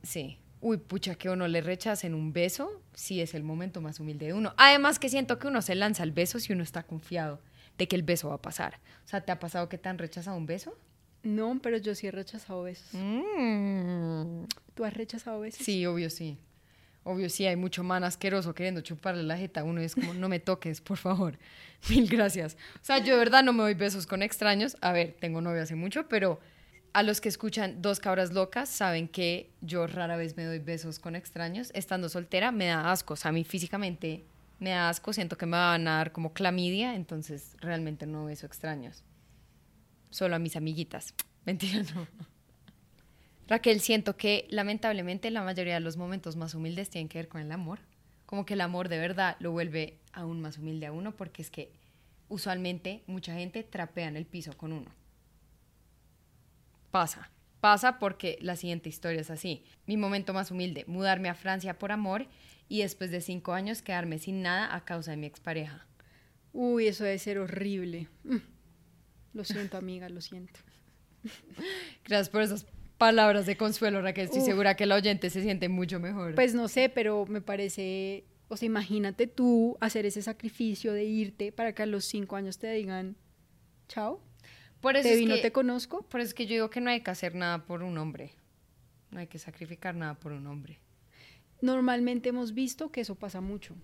Sí. 0.03 0.39
Uy, 0.61 0.79
pucha, 0.79 1.15
que 1.15 1.31
uno 1.31 1.49
le 1.49 1.61
rechacen 1.61 2.15
un 2.15 2.33
beso, 2.33 2.83
sí 2.95 3.21
es 3.21 3.35
el 3.35 3.43
momento 3.43 3.81
más 3.81 4.01
humilde 4.01 4.27
de 4.27 4.35
uno. 4.35 4.55
Además 4.57 4.99
que 4.99 5.09
siento 5.09 5.39
que 5.39 5.49
uno 5.49 5.63
se 5.63 5.75
lanza 5.75 6.03
al 6.03 6.13
beso 6.13 6.39
si 6.39 6.53
uno 6.53 6.63
está 6.63 6.83
confiado 6.83 7.41
de 7.79 7.89
que 7.89 7.97
el 7.97 8.03
beso 8.03 8.29
va 8.29 8.37
a 8.37 8.43
pasar. 8.43 8.81
O 9.05 9.09
sea, 9.09 9.21
¿te 9.21 9.33
ha 9.33 9.39
pasado 9.39 9.69
que 9.69 9.79
te 9.79 9.89
han 9.89 9.99
rechazado 9.99 10.37
un 10.37 10.47
beso? 10.47 10.77
No, 11.23 11.59
pero 11.61 11.77
yo 11.79 11.95
sí 11.95 12.07
he 12.07 12.11
rechazado 12.11 12.63
besos. 12.63 12.89
Mm. 12.93 14.45
¿Tú 14.75 14.85
has 14.85 14.95
rechazado 14.95 15.41
besos? 15.41 15.65
Sí, 15.65 15.85
obvio 15.87 16.09
sí. 16.09 16.39
Obvio 17.03 17.29
sí, 17.31 17.47
hay 17.47 17.57
mucho 17.57 17.85
man 17.85 18.05
asqueroso 18.05 18.55
queriendo 18.55 18.81
chuparle 18.81 19.23
la 19.23 19.37
jeta. 19.37 19.65
Uno 19.65 19.81
es 19.81 19.95
como, 19.95 20.15
no 20.15 20.29
me 20.29 20.41
toques, 20.41 20.81
por 20.81 20.99
favor. 20.99 21.39
Mil 21.89 22.09
gracias. 22.09 22.57
O 22.77 22.85
sea, 22.85 22.99
yo 22.99 23.15
de 23.15 23.19
verdad 23.19 23.45
no 23.45 23.53
me 23.53 23.63
doy 23.63 23.75
besos 23.75 24.07
con 24.07 24.23
extraños. 24.23 24.77
A 24.81 24.93
ver, 24.93 25.17
tengo 25.21 25.41
novio 25.41 25.63
hace 25.63 25.77
mucho, 25.77 26.09
pero 26.09 26.41
a 26.93 27.03
los 27.03 27.21
que 27.21 27.29
escuchan 27.29 27.83
Dos 27.83 28.01
Cabras 28.01 28.33
Locas 28.33 28.69
saben 28.69 29.07
que 29.07 29.51
yo 29.61 29.87
rara 29.87 30.17
vez 30.17 30.37
me 30.37 30.45
doy 30.45 30.59
besos 30.59 30.99
con 30.99 31.15
extraños. 31.15 31.71
Estando 31.75 32.09
soltera 32.09 32.53
me 32.53 32.67
da 32.67 32.91
asco. 32.91 33.15
O 33.15 33.17
sea, 33.17 33.29
a 33.29 33.33
mí 33.33 33.45
físicamente 33.45 34.25
me 34.59 34.71
da 34.71 34.89
asco. 34.89 35.13
Siento 35.13 35.37
que 35.37 35.47
me 35.47 35.57
van 35.57 35.87
a 35.89 35.99
dar 35.99 36.13
como 36.13 36.33
clamidia, 36.33 36.95
entonces 36.95 37.57
realmente 37.61 38.07
no 38.07 38.27
beso 38.27 38.47
extraños. 38.47 39.05
Solo 40.11 40.37
a 40.37 40.39
mis 40.39 40.57
amiguitas. 40.57 41.15
Mentira, 41.45 41.83
no. 41.95 42.07
Raquel, 43.49 43.81
siento 43.81 44.17
que 44.17 44.47
lamentablemente 44.51 45.31
la 45.31 45.43
mayoría 45.43 45.75
de 45.75 45.81
los 45.81 45.97
momentos 45.97 46.35
más 46.37 46.55
humildes 46.55 46.91
tienen 46.91 47.09
que 47.09 47.19
ver 47.19 47.29
con 47.29 47.41
el 47.41 47.53
amor. 47.53 47.79
Como 48.25 48.45
que 48.45 48.55
el 48.55 48.61
amor 48.61 48.89
de 48.89 48.99
verdad 48.99 49.37
lo 49.39 49.53
vuelve 49.53 50.01
aún 50.13 50.41
más 50.41 50.59
humilde 50.59 50.87
a 50.87 50.93
uno 50.93 51.15
porque 51.15 51.43
es 51.43 51.51
que 51.51 51.73
usualmente 52.29 53.05
mucha 53.07 53.35
gente 53.35 53.63
trapea 53.63 54.09
en 54.09 54.17
el 54.17 54.27
piso 54.27 54.57
con 54.57 54.73
uno. 54.73 54.91
Pasa, 56.91 57.31
pasa 57.61 57.99
porque 57.99 58.39
la 58.41 58.57
siguiente 58.57 58.89
historia 58.89 59.21
es 59.21 59.31
así. 59.31 59.65
Mi 59.87 59.97
momento 59.97 60.33
más 60.33 60.51
humilde, 60.51 60.85
mudarme 60.87 61.29
a 61.29 61.35
Francia 61.35 61.79
por 61.79 61.93
amor 61.93 62.27
y 62.69 62.83
después 62.83 63.11
de 63.11 63.21
cinco 63.21 63.53
años 63.53 63.83
quedarme 63.83 64.19
sin 64.19 64.43
nada 64.43 64.75
a 64.75 64.85
causa 64.85 65.13
de 65.13 65.17
mi 65.17 65.27
expareja. 65.27 65.87
Uy, 66.53 66.89
eso 66.89 67.05
debe 67.05 67.19
ser 67.19 67.39
horrible. 67.39 68.09
Mm. 68.25 68.37
Lo 69.35 69.45
siento, 69.45 69.77
amiga, 69.77 70.09
lo 70.09 70.21
siento. 70.21 70.59
Gracias 72.05 72.31
por 72.31 72.43
esas 72.43 72.67
palabras 72.99 73.47
de 73.47 73.57
consuelo, 73.57 74.01
Raquel. 74.01 74.25
Estoy 74.25 74.41
Uf. 74.41 74.47
segura 74.47 74.77
que 74.77 74.85
el 74.85 74.93
oyente 74.93 75.31
se 75.31 75.43
siente 75.43 75.69
mucho 75.69 76.01
mejor. 76.01 76.35
Pues 76.35 76.55
no 76.55 76.69
sé, 76.69 76.89
pero 76.89 77.27
me 77.27 77.41
parece, 77.41 78.25
o 78.49 78.57
sea, 78.57 78.67
imagínate 78.67 79.27
tú 79.27 79.77
hacer 79.81 80.07
ese 80.07 80.23
sacrificio 80.23 80.93
de 80.93 81.05
irte 81.05 81.53
para 81.53 81.75
que 81.75 81.83
a 81.83 81.87
los 81.87 82.05
cinco 82.05 82.37
años 82.37 82.59
te 82.59 82.71
digan, 82.71 83.17
chao, 83.89 84.23
por 84.81 84.97
eso 84.97 85.05
te 85.09 85.15
es 85.15 85.19
vi, 85.21 85.27
no 85.27 85.37
que- 85.37 85.43
te 85.43 85.53
conozco. 85.53 86.03
Por 86.03 86.21
eso 86.21 86.29
es 86.29 86.35
que 86.35 86.47
yo 86.47 86.55
digo 86.55 86.71
que 86.71 86.81
no 86.81 86.91
hay 86.91 87.01
que 87.01 87.11
hacer 87.11 87.35
nada 87.35 87.65
por 87.65 87.83
un 87.83 87.97
hombre. 87.99 88.33
No 89.11 89.21
hay 89.21 89.27
que 89.27 89.39
sacrificar 89.39 89.95
nada 89.95 90.15
por 90.15 90.33
un 90.33 90.47
hombre. 90.47 90.79
Normalmente 91.61 92.29
hemos 92.29 92.53
visto 92.55 92.91
que 92.93 93.01
eso 93.01 93.15
pasa 93.15 93.41
mucho. 93.41 93.75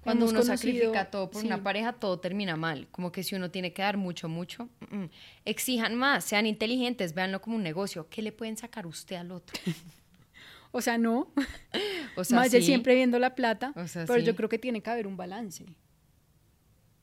Cuando 0.00 0.24
Hemos 0.26 0.32
uno 0.34 0.40
conocido- 0.42 0.56
sacrifica 0.56 1.10
todo 1.10 1.30
por 1.30 1.40
sí. 1.40 1.46
una 1.48 1.62
pareja, 1.64 1.92
todo 1.94 2.20
termina 2.20 2.54
mal. 2.56 2.86
Como 2.92 3.10
que 3.10 3.24
si 3.24 3.34
uno 3.34 3.50
tiene 3.50 3.72
que 3.72 3.82
dar 3.82 3.96
mucho, 3.96 4.28
mucho, 4.28 4.68
mm, 4.90 4.96
mm. 4.96 5.10
exijan 5.44 5.96
más, 5.96 6.24
sean 6.24 6.46
inteligentes, 6.46 7.12
véanlo 7.12 7.40
como 7.40 7.56
un 7.56 7.62
negocio. 7.64 8.08
¿Qué 8.08 8.22
le 8.22 8.30
pueden 8.30 8.56
sacar 8.56 8.86
usted 8.86 9.16
al 9.16 9.32
otro? 9.32 9.58
O 10.72 10.82
sea, 10.82 10.98
no, 10.98 11.32
O 12.16 12.24
sea, 12.24 12.36
más 12.36 12.50
de 12.50 12.60
sí. 12.60 12.66
siempre 12.66 12.94
viendo 12.94 13.18
la 13.18 13.34
plata, 13.34 13.72
O 13.76 13.86
sea, 13.88 14.04
pero 14.04 14.20
sí. 14.20 14.26
yo 14.26 14.36
creo 14.36 14.50
que 14.50 14.58
tiene 14.58 14.82
que 14.82 14.90
haber 14.90 15.06
un 15.06 15.16
balance. 15.16 15.64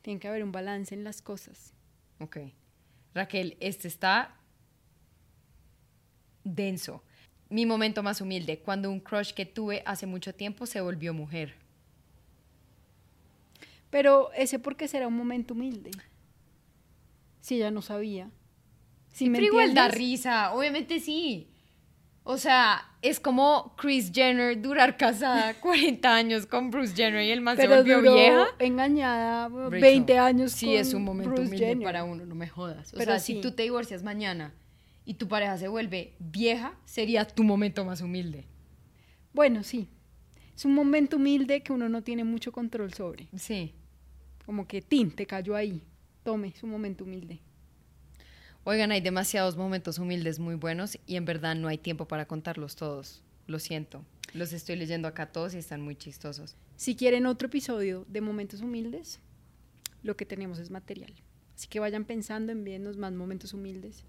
Tiene 0.04 0.20
que 0.20 0.28
haber 0.28 0.44
un 0.44 0.52
balance 0.52 0.94
en 0.94 1.04
las 1.04 1.24
cosas. 1.24 1.74
Ok. 2.20 2.38
Raquel, 3.14 3.58
este 3.60 3.88
está 3.88 4.36
denso. 6.44 7.04
Mi 7.50 7.66
momento 7.66 8.02
más 8.02 8.22
humilde, 8.22 8.60
cuando 8.60 8.90
un 8.90 9.00
crush 9.00 9.34
que 9.34 9.46
tuve 9.46 9.84
hace 9.86 10.06
mucho 10.06 10.34
tiempo 10.34 10.66
se 10.66 10.82
volvió 10.82 11.14
mujer. 11.14 11.56
Pero 13.90 14.32
ese 14.34 14.58
porque 14.58 14.88
será 14.88 15.08
un 15.08 15.16
momento 15.16 15.54
humilde. 15.54 15.92
Si 17.42 17.56
ella 17.56 17.70
no 17.70 17.84
sabía. 17.84 18.32
¿Sí 19.12 19.30
me 19.30 19.38
Pero 19.38 19.48
igual 19.48 19.76
da 19.76 19.88
risa, 19.88 20.54
obviamente 20.54 21.00
sí. 21.00 21.53
O 22.26 22.38
sea, 22.38 22.82
es 23.02 23.20
como 23.20 23.76
Chris 23.78 24.12
Jenner 24.14 24.62
durar 24.62 24.96
casada 24.98 25.54
40 25.60 26.16
años 26.16 26.46
con 26.46 26.72
Bruce 26.72 26.96
Jenner 26.96 27.24
y 27.24 27.32
el 27.32 27.42
man 27.42 27.58
se 27.58 27.68
volvió 27.68 27.98
duró 27.98 28.14
vieja. 28.16 28.48
engañada 28.60 29.50
Rachel, 29.50 29.82
20 29.82 30.18
años 30.20 30.52
Sí, 30.54 30.68
con 30.68 30.76
es 30.76 30.94
un 30.94 31.04
momento 31.04 31.32
Bruce 31.32 31.48
humilde 31.50 31.66
Jenner. 31.68 31.84
para 31.86 32.04
uno, 32.06 32.26
no 32.26 32.36
me 32.36 32.48
jodas. 32.48 32.94
O 32.94 32.98
Pero 32.98 33.12
sea, 33.12 33.20
si 33.20 33.42
tú 33.42 33.52
te 33.52 33.64
divorcias 33.64 34.04
mañana 34.04 34.54
y 35.06 35.16
tu 35.16 35.28
pareja 35.28 35.58
se 35.58 35.68
vuelve 35.68 36.16
vieja, 36.20 36.76
sería 36.86 37.26
tu 37.26 37.44
momento 37.44 37.84
más 37.84 38.00
humilde. 38.02 38.46
Bueno, 39.34 39.64
sí. 39.64 39.90
Es 40.56 40.64
un 40.66 40.74
momento 40.76 41.18
humilde 41.18 41.62
que 41.62 41.74
uno 41.74 41.90
no 41.90 42.04
tiene 42.04 42.24
mucho 42.24 42.52
control 42.54 42.94
sobre. 42.94 43.28
Sí. 43.38 43.74
Como 44.46 44.66
que, 44.68 44.82
tin, 44.82 45.12
te 45.12 45.26
cayó 45.26 45.56
ahí. 45.56 45.82
Tome, 46.24 46.50
es 46.50 46.64
un 46.64 46.70
momento 46.70 47.04
humilde. 47.04 47.42
Oigan, 48.66 48.92
hay 48.92 49.02
demasiados 49.02 49.58
momentos 49.58 50.00
humildes 50.00 50.40
muy 50.40 50.56
buenos 50.56 50.98
y 51.06 51.18
en 51.18 51.26
verdad 51.26 51.54
no 51.54 51.68
hay 51.68 51.78
tiempo 51.78 52.08
para 52.08 52.26
contarlos 52.28 52.78
todos. 52.78 53.22
Lo 53.46 53.60
siento. 53.60 54.06
Los 54.34 54.54
estoy 54.54 54.78
leyendo 54.78 55.10
acá 55.10 55.34
todos 55.34 55.54
y 55.54 55.58
están 55.58 55.82
muy 55.82 55.98
chistosos. 55.98 56.56
Si 56.78 56.96
quieren 56.96 57.26
otro 57.26 57.48
episodio 57.48 58.06
de 58.08 58.22
momentos 58.22 58.62
humildes, 58.62 59.20
lo 60.02 60.16
que 60.16 60.26
tenemos 60.26 60.60
es 60.60 60.70
material. 60.72 61.14
Así 61.58 61.68
que 61.68 61.82
vayan 61.82 62.06
pensando, 62.06 62.54
envíennos 62.54 62.96
más 62.96 63.12
momentos 63.12 63.54
humildes. 63.54 64.06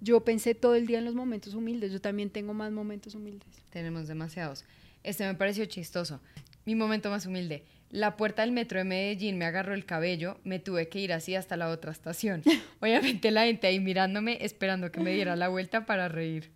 Yo 0.00 0.24
pensé 0.24 0.54
todo 0.54 0.76
el 0.76 0.86
día 0.86 0.98
en 0.98 1.04
los 1.04 1.16
momentos 1.16 1.54
humildes. 1.54 1.90
Yo 1.92 2.00
también 2.00 2.30
tengo 2.30 2.54
más 2.54 2.70
momentos 2.70 3.16
humildes. 3.16 3.48
Tenemos 3.70 4.06
demasiados. 4.06 4.64
Este 5.02 5.26
me 5.26 5.34
pareció 5.34 5.64
chistoso. 5.64 6.20
Mi 6.64 6.76
momento 6.76 7.10
más 7.10 7.26
humilde. 7.26 7.64
La 7.90 8.16
puerta 8.16 8.42
del 8.42 8.52
metro 8.52 8.78
de 8.78 8.84
Medellín 8.84 9.38
me 9.38 9.44
agarró 9.44 9.72
el 9.72 9.86
cabello, 9.86 10.38
me 10.44 10.58
tuve 10.58 10.88
que 10.88 10.98
ir 10.98 11.12
así 11.12 11.34
hasta 11.34 11.56
la 11.56 11.68
otra 11.70 11.92
estación. 11.92 12.42
Obviamente 12.80 13.30
la 13.30 13.44
gente 13.44 13.66
ahí 13.66 13.80
mirándome, 13.80 14.38
esperando 14.40 14.90
que 14.90 15.00
me 15.00 15.12
diera 15.12 15.36
la 15.36 15.48
vuelta 15.48 15.86
para 15.86 16.08
reír. 16.08 16.50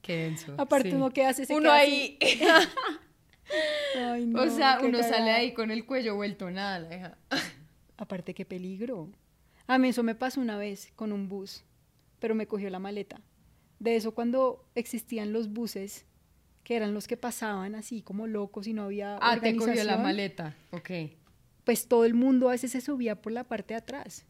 Qué 0.00 0.16
denso. 0.16 0.54
Aparte, 0.58 0.90
sí. 0.90 0.96
uno 0.96 1.10
que 1.10 1.24
hace 1.24 1.46
se 1.46 1.54
Uno 1.54 1.62
queda 1.62 1.74
ahí. 1.74 2.18
Ay, 3.96 4.26
no, 4.26 4.42
o 4.42 4.50
sea, 4.50 4.78
uno 4.82 5.02
sale 5.02 5.30
ahí 5.30 5.52
con 5.52 5.70
el 5.70 5.86
cuello 5.86 6.14
vuelto 6.14 6.50
nada, 6.50 6.78
la 6.78 6.96
hija. 6.96 7.18
Aparte, 7.96 8.34
qué 8.34 8.44
peligro. 8.44 9.10
A 9.66 9.78
mí 9.78 9.88
eso 9.88 10.02
me 10.02 10.14
pasó 10.14 10.40
una 10.40 10.56
vez 10.56 10.92
con 10.94 11.12
un 11.12 11.28
bus, 11.28 11.64
pero 12.18 12.34
me 12.34 12.46
cogió 12.46 12.70
la 12.70 12.78
maleta. 12.78 13.20
De 13.78 13.96
eso 13.96 14.14
cuando 14.14 14.64
existían 14.74 15.32
los 15.32 15.52
buses, 15.52 16.06
que 16.64 16.74
eran 16.76 16.94
los 16.94 17.06
que 17.06 17.16
pasaban 17.16 17.74
así 17.74 18.02
como 18.02 18.26
locos 18.26 18.66
y 18.66 18.72
no 18.72 18.84
había 18.84 19.16
Ah, 19.20 19.38
te 19.38 19.54
cogió 19.54 19.66
la 19.66 19.72
organización, 19.72 20.02
maleta. 20.02 20.56
Ok. 20.70 20.90
Pues 21.64 21.86
todo 21.86 22.04
el 22.04 22.14
mundo 22.14 22.48
a 22.48 22.52
veces 22.52 22.72
se 22.72 22.80
subía 22.80 23.20
por 23.22 23.32
la 23.32 23.44
parte 23.44 23.74
de 23.74 23.78
atrás. 23.78 24.26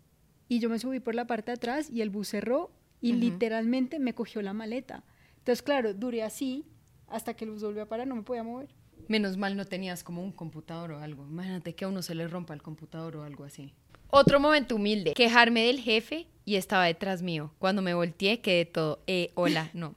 Y 0.49 0.59
yo 0.59 0.69
me 0.69 0.79
subí 0.79 1.01
por 1.01 1.15
la 1.15 1.27
parte 1.27 1.53
de 1.53 1.55
atrás 1.55 1.89
y 1.91 2.03
el 2.03 2.11
bus 2.11 2.29
cerró 2.29 2.71
y 3.01 3.13
literalmente 3.13 3.99
me 3.99 4.15
cogió 4.15 4.43
la 4.43 4.53
maleta. 4.53 5.05
Entonces, 5.39 5.63
claro, 5.63 5.95
duré 5.95 6.23
así 6.23 6.65
hasta 7.07 7.35
que 7.35 7.45
el 7.45 7.53
bus 7.53 7.63
volvió 7.63 7.83
a 7.83 7.87
parar, 7.87 8.07
no 8.07 8.17
me 8.17 8.23
podía 8.23 8.43
mover. 8.43 8.69
Menos 9.09 9.37
mal 9.37 9.57
no 9.57 9.65
tenías 9.65 10.03
como 10.03 10.23
un 10.23 10.33
computador 10.33 10.93
o 10.93 10.99
algo. 11.01 11.27
Imagínate 11.27 11.75
que 11.75 11.85
a 11.85 11.89
uno 11.89 12.03
se 12.03 12.15
le 12.15 12.27
rompa 12.29 12.55
el 12.55 12.63
computador 12.63 13.17
o 13.17 13.23
algo 13.25 13.45
así. 13.45 13.73
Otro 14.11 14.41
momento 14.41 14.77
humilde. 14.77 15.13
Quejarme 15.15 15.67
del 15.67 15.81
jefe 15.81 16.27
y 16.45 16.57
estaba 16.57 16.87
detrás 16.87 17.21
mío. 17.23 17.53
Cuando 17.59 17.83
me 17.83 17.95
volteé 17.95 18.41
quedé 18.41 18.65
todo, 18.65 19.03
eh, 19.07 19.33
hola, 19.35 19.71
no. 19.75 19.95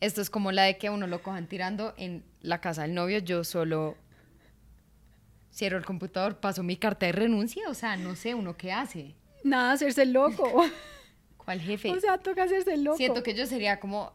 Esto 0.00 0.20
es 0.20 0.30
como 0.30 0.52
la 0.52 0.62
de 0.64 0.78
que 0.78 0.90
uno 0.90 1.06
lo 1.06 1.22
cojan 1.22 1.46
tirando 1.48 1.94
en 1.96 2.24
la 2.40 2.60
casa 2.60 2.82
del 2.82 2.94
novio. 2.94 3.18
Yo 3.18 3.42
solo 3.44 3.96
cierro 5.52 5.76
el 5.78 5.84
computador, 5.84 6.36
paso 6.38 6.62
mi 6.62 6.76
carta 6.76 7.06
de 7.06 7.12
renuncia. 7.12 7.68
O 7.68 7.74
sea, 7.74 7.96
no 7.96 8.14
sé, 8.14 8.34
uno 8.34 8.56
qué 8.56 8.72
hace. 8.72 9.14
Nada, 9.44 9.72
hacerse 9.72 10.02
el 10.02 10.12
loco. 10.12 10.64
¿Cuál 11.36 11.60
jefe? 11.60 11.90
o 11.90 12.00
sea, 12.00 12.18
toca 12.18 12.44
hacerse 12.44 12.74
el 12.74 12.84
loco. 12.84 12.96
Siento 12.96 13.22
que 13.22 13.34
yo 13.34 13.46
sería 13.46 13.80
como... 13.80 14.12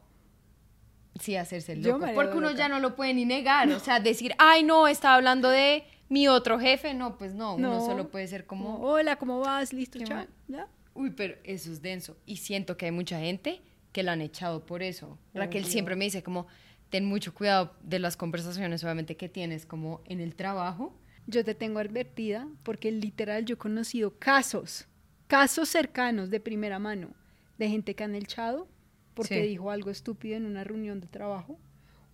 Sí, 1.20 1.36
hacerse 1.36 1.74
el 1.74 1.84
loco. 1.84 2.06
Porque 2.16 2.38
uno 2.38 2.48
loca. 2.50 2.58
ya 2.58 2.70
no 2.70 2.80
lo 2.80 2.96
puede 2.96 3.14
ni 3.14 3.26
negar. 3.26 3.70
O 3.70 3.80
sea, 3.80 4.00
decir, 4.00 4.34
ay, 4.38 4.64
no, 4.64 4.88
estaba 4.88 5.16
hablando 5.16 5.50
de 5.50 5.84
mi 6.10 6.28
otro 6.28 6.60
jefe. 6.60 6.94
No, 6.94 7.18
pues 7.18 7.34
no. 7.34 7.56
Uno 7.56 7.74
No. 7.76 7.86
solo 7.86 8.10
puede 8.10 8.28
ser 8.28 8.46
como... 8.46 8.80
Hola, 8.82 9.18
¿cómo 9.18 9.40
vas? 9.40 9.74
Listo. 9.74 10.00
¿Ya? 10.00 10.68
Uy, 10.96 11.10
pero 11.12 11.36
eso 11.44 11.72
es 11.72 11.82
denso. 11.82 12.18
Y 12.26 12.38
siento 12.38 12.78
que 12.78 12.86
hay 12.86 12.92
mucha 12.92 13.20
gente 13.20 13.62
que 13.94 14.04
la 14.04 14.12
han 14.14 14.22
echado 14.22 14.66
por 14.66 14.84
eso. 14.84 15.18
Raquel 15.34 15.64
siempre 15.66 15.96
me 15.96 16.04
dice 16.06 16.22
como, 16.24 16.48
ten 16.90 17.06
mucho 17.06 17.34
cuidado 17.34 17.74
de 17.82 18.00
las 18.00 18.18
conversaciones, 18.18 18.84
obviamente, 18.84 19.16
que 19.16 19.30
tienes 19.30 19.66
como 19.66 20.02
en 20.06 20.20
el 20.20 20.36
trabajo. 20.36 20.94
Yo 21.28 21.46
te 21.46 21.56
tengo 21.56 21.80
advertida 21.80 22.48
porque 22.64 22.92
literal 22.92 23.46
yo 23.46 23.54
he 23.56 23.58
conocido 23.58 24.18
casos, 24.20 24.88
casos 25.28 25.70
cercanos 25.70 26.30
de 26.30 26.42
primera 26.42 26.80
mano 26.80 27.14
de 27.58 27.70
gente 27.70 27.96
que 27.96 28.04
han 28.04 28.14
echado 28.16 28.68
porque 29.14 29.42
Sí. 29.42 29.48
dijo 29.48 29.72
algo 29.72 29.90
estúpido 29.90 30.36
en 30.36 30.46
una 30.46 30.64
reunión 30.66 31.00
de 31.00 31.08
trabajo 31.08 31.58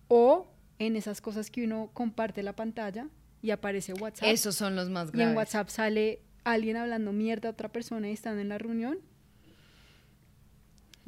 o 0.08 0.46
en 0.78 0.96
esas 0.96 1.20
cosas 1.20 1.50
que 1.50 1.64
uno 1.64 1.90
comparte 1.92 2.42
la 2.42 2.54
pantalla 2.54 3.08
y 3.42 3.50
aparece 3.50 3.94
WhatsApp 3.94 4.28
Esos 4.28 4.54
son 4.54 4.76
los 4.76 4.90
más 4.90 5.08
y 5.08 5.12
graves. 5.12 5.30
en 5.30 5.36
WhatsApp 5.36 5.68
sale 5.70 6.20
alguien 6.44 6.76
hablando 6.76 7.12
mierda 7.12 7.48
a 7.48 7.52
otra 7.52 7.68
persona 7.70 8.08
y 8.08 8.12
están 8.12 8.38
en 8.38 8.48
la 8.50 8.58
reunión. 8.58 8.98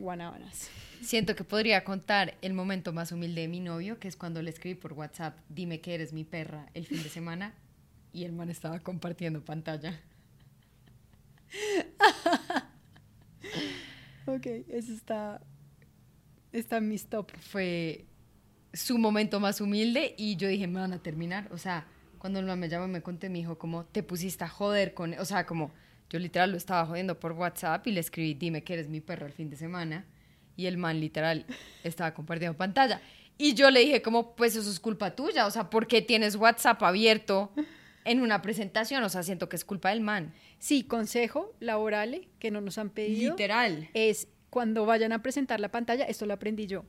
Guanábanas. 0.03 0.69
Siento 1.01 1.35
que 1.35 1.45
podría 1.45 1.85
contar 1.85 2.37
el 2.43 2.53
momento 2.53 2.93
más 2.93 3.13
humilde 3.13 3.41
de 3.43 3.49
mi 3.49 3.61
novio, 3.61 3.99
que 3.99 4.09
es 4.09 4.17
cuando 4.17 4.43
le 4.43 4.51
escribí 4.51 4.75
por 4.75 4.93
WhatsApp, 4.93 5.39
dime 5.49 5.81
que 5.81 5.95
eres 5.95 6.13
mi 6.13 6.25
perra 6.25 6.69
el 6.75 6.87
fin 6.87 7.03
de 7.03 7.09
semana, 7.09 7.55
y 8.13 8.25
el 8.25 8.33
man 8.33 8.51
estaba 8.51 8.79
compartiendo 8.81 9.45
pantalla. 9.45 10.01
Ok, 14.27 14.47
eso 14.69 14.93
está, 14.93 15.41
está 16.53 16.77
en 16.77 16.89
mis 16.89 17.07
top. 17.07 17.33
Fue 17.41 18.07
su 18.73 18.99
momento 18.99 19.41
más 19.41 19.61
humilde 19.61 20.15
y 20.17 20.37
yo 20.37 20.49
dije, 20.49 20.67
me 20.67 20.81
van 20.81 20.93
a 20.93 21.03
terminar. 21.03 21.49
O 21.53 21.59
sea, 21.59 21.87
cuando 22.19 22.39
el 22.39 22.47
man 22.47 22.59
me 22.61 22.69
llamó 22.69 22.87
me 22.87 23.03
conté, 23.03 23.29
me 23.29 23.39
dijo 23.39 23.59
como, 23.59 23.85
te 23.85 24.03
pusiste 24.03 24.45
a 24.45 24.49
joder 24.49 24.95
con... 24.95 25.15
O 25.15 25.25
sea, 25.25 25.45
como, 25.45 25.73
yo 26.13 26.19
literal 26.19 26.51
lo 26.51 26.59
estaba 26.59 26.85
jodiendo 26.85 27.19
por 27.19 27.33
WhatsApp 27.33 27.87
y 27.87 27.93
le 27.93 28.01
escribí, 28.01 28.35
dime 28.35 28.63
que 28.63 28.75
eres 28.75 28.87
mi 28.87 29.01
perro 29.01 29.25
el 29.25 29.33
fin 29.33 29.49
de 29.49 29.57
semana. 29.57 30.05
Y 30.59 30.67
el 30.67 30.77
man 30.77 31.01
literal 31.01 31.47
estaba 31.85 32.13
compartiendo 32.13 32.55
pantalla. 32.55 33.01
Y 33.39 33.55
yo 33.55 33.71
le 33.71 33.81
dije 33.81 34.03
como, 34.03 34.37
pues 34.37 34.55
eso 34.55 34.71
es 34.71 34.79
culpa 34.79 35.17
tuya. 35.17 35.47
O 35.47 35.51
sea, 35.51 35.71
¿por 35.71 35.87
qué 35.87 36.03
tienes 36.03 36.37
WhatsApp 36.37 36.83
abierto 36.83 37.51
en 38.05 38.21
una 38.21 38.43
presentación? 38.43 39.03
O 39.05 39.09
sea, 39.09 39.23
siento 39.23 39.49
que 39.49 39.57
es 39.57 39.65
culpa 39.65 39.89
del 39.89 40.03
man. 40.03 40.35
Sí, 40.59 40.85
consejo 40.85 41.55
laboral 41.61 42.29
que 42.39 42.51
no 42.51 42.61
nos 42.61 42.77
han 42.77 42.91
pedido. 42.91 43.31
Literal. 43.31 43.89
es 43.95 44.29
cuando 44.51 44.85
vayan 44.85 45.13
a 45.13 45.23
presentar 45.23 45.61
la 45.61 45.71
pantalla, 45.71 46.05
esto 46.05 46.27
lo 46.27 46.35
aprendí 46.35 46.67
yo. 46.67 46.85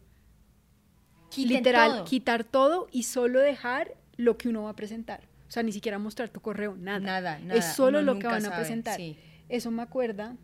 Quiten 1.30 1.58
Literal, 1.60 1.92
todo. 1.92 2.04
quitar 2.04 2.44
todo 2.44 2.88
y 2.92 3.04
solo 3.04 3.40
dejar 3.40 3.96
lo 4.18 4.38
que 4.38 4.50
uno 4.50 4.64
va 4.64 4.72
a 4.72 4.76
presentar. 4.76 5.30
O 5.54 5.58
sea, 5.62 5.62
ni 5.62 5.72
siquiera 5.72 6.00
mostrar 6.00 6.30
tu 6.30 6.42
correo, 6.42 6.76
nada. 6.76 7.00
Nada, 7.00 7.38
nada. 7.38 7.54
Es 7.54 7.76
solo 7.76 8.00
Uno 8.00 8.14
lo 8.14 8.20
que 8.20 8.26
van 8.26 8.44
a 8.44 8.56
presentar. 8.56 8.98
sí. 8.98 9.20
Eso 9.50 9.70
me 9.70 9.84
acuerda 9.84 10.36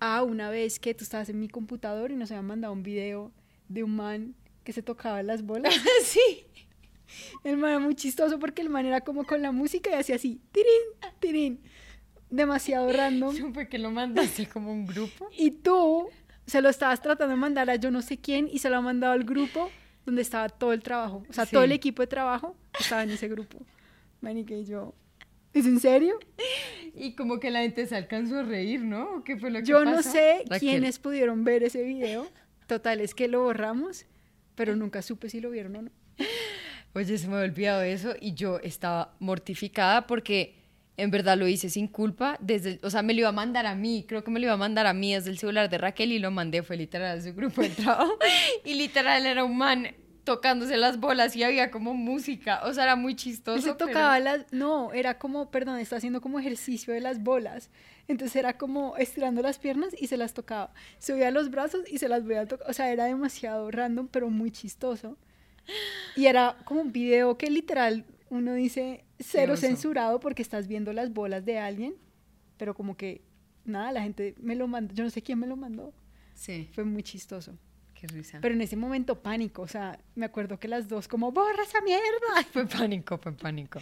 a 0.00 0.22
una 0.22 0.48
vez 0.48 0.80
que 0.80 0.94
tú 0.94 1.04
estabas 1.04 1.28
en 1.28 1.38
mi 1.38 1.46
computador 1.46 2.10
y 2.10 2.16
nos 2.16 2.30
habían 2.30 2.46
mandado 2.46 2.72
un 2.72 2.82
video 2.82 3.32
de 3.68 3.82
un 3.82 3.94
man 3.94 4.34
que 4.64 4.72
se 4.72 4.80
tocaba 4.80 5.22
las 5.22 5.42
bolas. 5.42 5.74
sí. 6.04 6.46
El 7.44 7.58
man 7.58 7.68
era 7.72 7.78
muy 7.80 7.96
chistoso 7.96 8.38
porque 8.38 8.62
el 8.62 8.70
man 8.70 8.86
era 8.86 9.02
como 9.02 9.24
con 9.24 9.42
la 9.42 9.52
música 9.52 9.90
y 9.90 9.92
hacía 9.92 10.14
así, 10.16 10.40
tirín, 10.52 11.12
tirín. 11.20 11.60
Demasiado 12.30 12.90
random. 12.90 13.52
Fue 13.52 13.68
que 13.68 13.76
lo 13.76 13.90
mandaste 13.90 14.46
como 14.48 14.72
un 14.72 14.86
grupo. 14.86 15.28
Y 15.36 15.50
tú 15.50 16.08
se 16.46 16.62
lo 16.62 16.70
estabas 16.70 17.02
tratando 17.02 17.34
de 17.34 17.38
mandar 17.38 17.68
a 17.68 17.76
yo 17.76 17.90
no 17.90 18.00
sé 18.00 18.16
quién 18.16 18.48
y 18.50 18.60
se 18.60 18.70
lo 18.70 18.78
ha 18.78 18.80
mandado 18.80 19.12
al 19.12 19.24
grupo 19.24 19.70
donde 20.06 20.22
estaba 20.22 20.48
todo 20.48 20.72
el 20.72 20.82
trabajo. 20.82 21.26
O 21.28 21.32
sea, 21.34 21.44
todo 21.44 21.62
el 21.62 21.72
equipo 21.72 22.00
de 22.00 22.06
trabajo 22.06 22.56
estaba 22.80 23.02
en 23.02 23.10
ese 23.10 23.28
grupo. 23.28 23.58
Manica 24.20 24.54
y 24.54 24.64
yo, 24.64 24.94
¿es 25.52 25.66
en 25.66 25.80
serio? 25.80 26.18
Y 26.98 27.14
como 27.14 27.38
que 27.40 27.50
la 27.50 27.60
gente 27.60 27.84
se 27.86 27.94
alcanzó 27.94 28.38
a 28.38 28.42
reír, 28.42 28.80
¿no? 28.80 29.16
¿O 29.16 29.22
¿Qué 29.22 29.36
fue 29.36 29.50
lo 29.50 29.58
que 29.58 29.66
Yo 29.66 29.84
no 29.84 30.02
sé 30.02 30.44
Raquel. 30.48 30.58
quiénes 30.60 30.98
pudieron 30.98 31.44
ver 31.44 31.62
ese 31.62 31.82
video. 31.82 32.26
Total, 32.66 33.00
es 33.00 33.14
que 33.14 33.28
lo 33.28 33.42
borramos, 33.42 34.06
pero 34.54 34.74
nunca 34.76 35.02
supe 35.02 35.28
si 35.28 35.40
lo 35.42 35.50
vieron 35.50 35.76
o 35.76 35.82
no. 35.82 35.90
Oye, 36.94 37.18
se 37.18 37.28
me 37.28 37.34
había 37.34 37.50
olvidado 37.50 37.82
eso 37.82 38.14
y 38.18 38.32
yo 38.32 38.60
estaba 38.60 39.14
mortificada 39.18 40.06
porque 40.06 40.54
en 40.96 41.10
verdad 41.10 41.36
lo 41.36 41.46
hice 41.46 41.68
sin 41.68 41.86
culpa. 41.86 42.38
Desde, 42.40 42.70
el- 42.70 42.80
o 42.82 42.88
sea, 42.88 43.02
me 43.02 43.12
lo 43.12 43.20
iba 43.20 43.28
a 43.28 43.32
mandar 43.32 43.66
a 43.66 43.74
mí, 43.74 44.06
creo 44.08 44.24
que 44.24 44.30
me 44.30 44.40
lo 44.40 44.46
iba 44.46 44.54
a 44.54 44.56
mandar 44.56 44.86
a 44.86 44.94
mí 44.94 45.12
desde 45.12 45.28
el 45.28 45.36
celular 45.36 45.68
de 45.68 45.76
Raquel 45.76 46.12
y 46.12 46.18
lo 46.18 46.30
mandé, 46.30 46.62
fue 46.62 46.78
literal 46.78 47.18
a 47.18 47.20
su 47.20 47.34
grupo 47.34 47.60
de 47.60 47.68
trabajo. 47.68 48.18
Y 48.64 48.72
literal 48.72 49.26
era 49.26 49.44
un 49.44 49.58
man 49.58 49.88
tocándose 50.26 50.76
las 50.76 51.00
bolas 51.00 51.34
y 51.36 51.42
había 51.44 51.70
como 51.70 51.94
música, 51.94 52.60
o 52.64 52.74
sea, 52.74 52.84
era 52.84 52.96
muy 52.96 53.14
chistoso. 53.14 53.62
Se 53.62 53.72
pero- 53.74 53.86
tocaba 53.86 54.20
las... 54.20 54.44
No, 54.52 54.92
era 54.92 55.18
como, 55.18 55.50
perdón, 55.50 55.78
está 55.78 55.96
haciendo 55.96 56.20
como 56.20 56.38
ejercicio 56.38 56.92
de 56.92 57.00
las 57.00 57.22
bolas. 57.22 57.70
Entonces 58.08 58.36
era 58.36 58.58
como 58.58 58.96
estirando 58.98 59.40
las 59.40 59.58
piernas 59.58 59.94
y 59.98 60.08
se 60.08 60.18
las 60.18 60.34
tocaba. 60.34 60.74
Subía 60.98 61.30
los 61.30 61.50
brazos 61.50 61.84
y 61.90 61.96
se 61.98 62.08
las 62.08 62.24
voy 62.24 62.34
a 62.34 62.46
tocar. 62.46 62.68
O 62.68 62.74
sea, 62.74 62.92
era 62.92 63.04
demasiado 63.06 63.70
random, 63.70 64.08
pero 64.08 64.28
muy 64.28 64.50
chistoso. 64.50 65.16
Y 66.14 66.26
era 66.26 66.58
como 66.64 66.82
un 66.82 66.92
video 66.92 67.38
que 67.38 67.48
literal 67.50 68.04
uno 68.28 68.52
dice 68.54 69.04
cero 69.18 69.54
oso. 69.54 69.62
censurado 69.62 70.20
porque 70.20 70.42
estás 70.42 70.68
viendo 70.68 70.92
las 70.92 71.12
bolas 71.14 71.44
de 71.44 71.58
alguien, 71.58 71.94
pero 72.58 72.74
como 72.74 72.96
que 72.96 73.22
nada, 73.64 73.90
la 73.92 74.02
gente 74.02 74.34
me 74.38 74.54
lo 74.54 74.66
mandó. 74.68 74.92
Yo 74.94 75.04
no 75.04 75.10
sé 75.10 75.22
quién 75.22 75.38
me 75.38 75.46
lo 75.46 75.56
mandó. 75.56 75.92
Sí, 76.34 76.68
Fue 76.72 76.84
muy 76.84 77.02
chistoso. 77.02 77.56
Qué 77.98 78.06
risa. 78.06 78.38
Pero 78.40 78.54
en 78.54 78.60
ese 78.60 78.76
momento 78.76 79.20
pánico, 79.22 79.62
o 79.62 79.68
sea, 79.68 79.98
me 80.14 80.26
acuerdo 80.26 80.58
que 80.60 80.68
las 80.68 80.88
dos 80.88 81.08
como, 81.08 81.32
borra 81.32 81.62
esa 81.62 81.80
mierda. 81.80 82.04
Fue 82.52 82.66
pánico, 82.66 83.18
fue 83.18 83.32
pánico. 83.32 83.80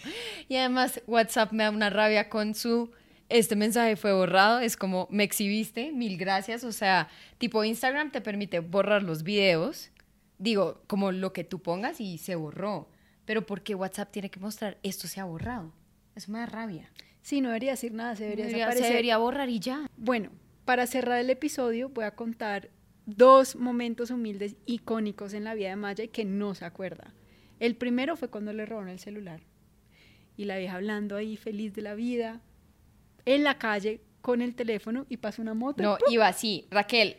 Y 0.49 0.55
además 0.55 1.01
WhatsApp 1.07 1.51
me 1.51 1.63
da 1.63 1.69
una 1.71 1.89
rabia 1.89 2.29
con 2.29 2.55
su, 2.55 2.91
este 3.29 3.55
mensaje 3.55 3.95
fue 3.95 4.13
borrado, 4.13 4.59
es 4.59 4.77
como, 4.77 5.07
me 5.11 5.23
exhibiste, 5.23 5.91
mil 5.91 6.17
gracias. 6.17 6.63
O 6.63 6.71
sea, 6.71 7.09
tipo 7.37 7.63
Instagram 7.63 8.11
te 8.11 8.21
permite 8.21 8.59
borrar 8.59 9.03
los 9.03 9.23
videos, 9.23 9.91
digo, 10.37 10.81
como 10.87 11.11
lo 11.11 11.33
que 11.33 11.43
tú 11.43 11.59
pongas 11.61 11.99
y 12.01 12.17
se 12.17 12.35
borró. 12.35 12.89
Pero 13.25 13.45
¿por 13.45 13.61
qué 13.61 13.75
WhatsApp 13.75 14.11
tiene 14.11 14.29
que 14.29 14.39
mostrar 14.39 14.77
esto 14.83 15.07
se 15.07 15.19
ha 15.19 15.25
borrado? 15.25 15.73
Eso 16.15 16.31
me 16.31 16.39
da 16.39 16.45
rabia. 16.45 16.89
Sí, 17.21 17.41
no 17.41 17.49
debería 17.49 17.71
decir 17.71 17.91
nada, 17.91 18.15
se 18.15 18.23
debería, 18.23 18.45
Debería- 18.45 18.71
se 18.71 18.83
debería 18.83 19.17
borrar 19.17 19.49
y 19.49 19.59
ya. 19.59 19.89
Bueno, 19.97 20.29
para 20.63 20.85
cerrar 20.85 21.19
el 21.19 21.29
episodio 21.31 21.89
voy 21.89 22.05
a 22.05 22.11
contar 22.11 22.69
dos 23.05 23.55
momentos 23.55 24.11
humildes 24.11 24.55
icónicos 24.65 25.33
en 25.33 25.43
la 25.43 25.53
vida 25.53 25.69
de 25.69 25.75
Maya 25.75 26.03
y 26.03 26.07
que 26.09 26.25
no 26.25 26.55
se 26.55 26.65
acuerda. 26.65 27.13
El 27.59 27.75
primero 27.75 28.15
fue 28.17 28.29
cuando 28.29 28.53
le 28.53 28.65
robaron 28.65 28.89
el 28.89 28.99
celular 28.99 29.41
y 30.37 30.45
la 30.45 30.57
vieja 30.57 30.75
hablando 30.75 31.15
ahí 31.15 31.37
feliz 31.37 31.73
de 31.73 31.81
la 31.81 31.95
vida 31.95 32.41
en 33.25 33.43
la 33.43 33.57
calle 33.57 34.01
con 34.21 34.41
el 34.41 34.55
teléfono 34.55 35.05
y 35.09 35.17
pasa 35.17 35.41
una 35.41 35.53
moto. 35.53 35.81
No, 35.81 35.97
¡pum! 35.97 36.11
iba 36.11 36.27
así, 36.27 36.67
Raquel, 36.71 37.17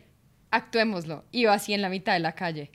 actuémoslo. 0.51 1.25
Iba 1.31 1.53
así 1.53 1.73
en 1.73 1.81
la 1.81 1.89
mitad 1.89 2.13
de 2.13 2.19
la 2.19 2.33
calle. 2.33 2.71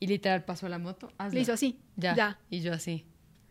Y 0.00 0.06
literal 0.06 0.44
pasó 0.44 0.68
la 0.68 0.78
moto. 0.78 1.10
hazlo. 1.18 1.34
le 1.34 1.40
hizo 1.40 1.52
así. 1.52 1.80
Ya. 1.96 2.14
Ya. 2.14 2.38
Y 2.50 2.60
yo 2.60 2.72
así. 2.72 3.06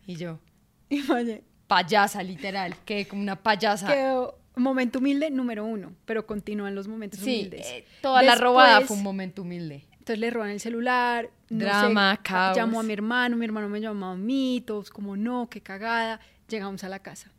Y 0.05 0.15
yo. 0.15 0.39
Y 0.89 1.01
Maya 1.01 1.41
Payasa, 1.67 2.21
literal. 2.21 2.75
Que 2.85 3.07
como 3.07 3.21
una 3.21 3.41
payasa. 3.41 3.87
quedó 3.87 4.42
momento 4.61 4.99
humilde 4.99 5.31
número 5.31 5.65
uno, 5.65 5.93
pero 6.05 6.27
continúan 6.27 6.75
los 6.75 6.87
momentos 6.87 7.19
Sí, 7.19 7.39
humildes. 7.39 7.65
eh, 7.67 7.85
toda 8.01 8.21
la 8.21 8.35
robada 8.35 8.81
fue 8.81 8.97
un 8.97 9.03
momento 9.03 9.41
humilde. 9.41 9.85
Entonces 9.93 10.19
le 10.19 10.29
roban 10.29 10.49
el 10.51 10.59
celular. 10.59 11.29
no 11.49 11.59
Drama, 11.65 12.15
sé, 12.17 12.21
caos. 12.23 12.57
Llamó 12.57 12.81
a 12.81 12.83
mi 12.83 12.91
hermano, 12.93 13.37
mi 13.37 13.45
hermano 13.45 13.69
me 13.69 13.79
llamó 13.79 14.07
a 14.07 14.15
mí, 14.17 14.61
todos 14.67 14.89
como 14.89 15.15
no, 15.15 15.47
qué 15.49 15.61
cagada. 15.61 16.19
Llegamos 16.49 16.83
a 16.83 16.89
la 16.89 16.99
casa. 16.99 17.31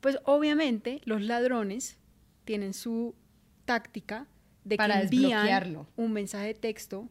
Pues 0.00 0.18
obviamente 0.24 1.00
los 1.04 1.22
ladrones 1.22 1.96
tienen 2.44 2.74
su 2.74 3.14
táctica 3.64 4.26
de 4.64 4.76
Para 4.76 4.96
que 4.98 5.02
envían 5.04 5.86
un 5.96 6.12
mensaje 6.12 6.48
de 6.48 6.54
texto 6.54 7.08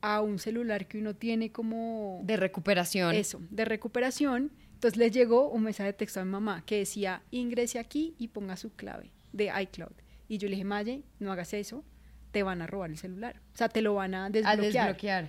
a 0.00 0.20
un 0.20 0.38
celular 0.38 0.86
que 0.86 0.98
uno 0.98 1.14
tiene 1.16 1.50
como 1.50 2.20
De 2.24 2.36
recuperación. 2.36 3.14
eso, 3.14 3.40
de 3.50 3.64
recuperación. 3.64 4.52
Entonces 4.78 4.96
le 4.96 5.10
llegó 5.10 5.48
un 5.50 5.64
mensaje 5.64 5.88
de 5.88 5.92
texto 5.92 6.20
a 6.20 6.24
mi 6.24 6.30
mamá 6.30 6.62
que 6.64 6.78
decía, 6.78 7.22
ingrese 7.32 7.80
aquí 7.80 8.14
y 8.16 8.28
ponga 8.28 8.56
su 8.56 8.70
clave 8.76 9.10
de 9.32 9.50
iCloud. 9.62 9.90
Y 10.28 10.38
yo 10.38 10.46
le 10.48 10.52
dije, 10.52 10.64
Maye, 10.64 11.02
no 11.18 11.32
hagas 11.32 11.52
eso, 11.52 11.84
te 12.30 12.44
van 12.44 12.62
a 12.62 12.68
robar 12.68 12.90
el 12.90 12.96
celular. 12.96 13.40
O 13.54 13.56
sea, 13.56 13.68
te 13.68 13.82
lo 13.82 13.94
van 13.94 14.14
a 14.14 14.26
A 14.26 14.30
desbloquear. 14.30 14.86
desbloquear. 14.86 15.28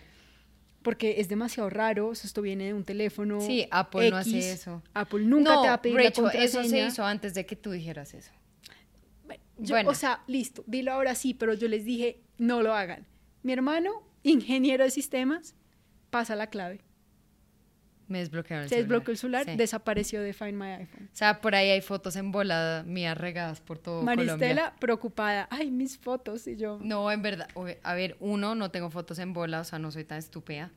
Porque 0.84 1.20
es 1.20 1.30
demasiado 1.30 1.70
raro, 1.72 2.12
esto 2.12 2.44
viene 2.44 2.66
de 2.68 2.74
un 2.76 2.84
teléfono 2.84 3.42
Sí, 3.42 3.68
Apple 3.72 4.12
no 4.12 4.18
hace 4.18 4.52
eso. 4.52 4.84
Apple 4.94 5.22
nunca 5.26 5.56
no, 5.56 5.62
te 5.64 5.68
va 5.70 5.74
a 5.74 5.82
pedir 5.82 5.96
la 5.96 6.04
Rachel, 6.04 6.24
contraseña. 6.26 6.62
eso 6.62 6.70
se 6.70 6.86
hizo 6.88 7.04
antes 7.06 7.34
de 7.34 7.46
que 7.48 7.56
tú 7.56 7.72
dijeras 7.72 8.14
eso. 8.14 8.32
Yo- 9.58 9.74
Bueno. 9.74 9.90
O 9.90 9.94
sea, 9.96 10.22
listo, 10.28 10.64
dilo 10.68 10.92
ahora 10.94 11.16
sí, 11.16 11.34
pero 11.34 11.54
yo 11.56 11.68
les 11.68 11.86
dije, 11.86 12.22
no 12.38 12.62
lo 12.62 12.74
hagan. 12.76 13.08
Mi 13.44 13.52
hermano, 13.54 14.04
ingeniero 14.24 14.84
de 14.84 14.92
sistemas, 14.92 15.56
pasa 16.12 16.36
la 16.36 16.48
clave. 16.48 16.82
Me 18.10 18.20
desbloquearon 18.20 18.64
el 18.64 18.70
Se 18.70 18.76
desbloqueó 18.76 19.12
el 19.12 19.18
celular, 19.18 19.46
Sí. 19.46 19.56
desapareció 19.56 20.22
de 20.22 20.34
Find 20.34 20.54
My 20.56 20.68
iPhone. 20.72 21.10
O 21.14 21.16
sea, 21.16 21.40
por 21.42 21.56
ahí 21.56 21.70
hay 21.70 21.82
fotos 21.82 22.16
en 22.16 22.32
bola 22.32 22.84
mías 22.86 23.18
regadas 23.18 23.62
por 23.62 23.78
todo 23.78 24.02
Colombia. 24.02 24.26
Maristela 24.26 24.76
preocupada, 24.80 25.48
ay, 25.52 25.72
mis 25.72 25.98
fotos, 25.98 26.46
y 26.48 26.58
yo, 26.58 26.80
No, 26.82 27.12
en 27.12 27.22
verdad. 27.22 27.48
A 27.84 27.94
ver, 27.94 28.18
uno, 28.20 28.56
no 28.56 28.72
tengo 28.72 28.90
fotos 28.90 29.20
en 29.20 29.32
bola, 29.34 29.62
o 29.62 29.64
sea, 29.64 29.80
no 29.80 29.92
soy 29.92 30.04
tan 30.04 30.18
estúpida. 30.18 30.72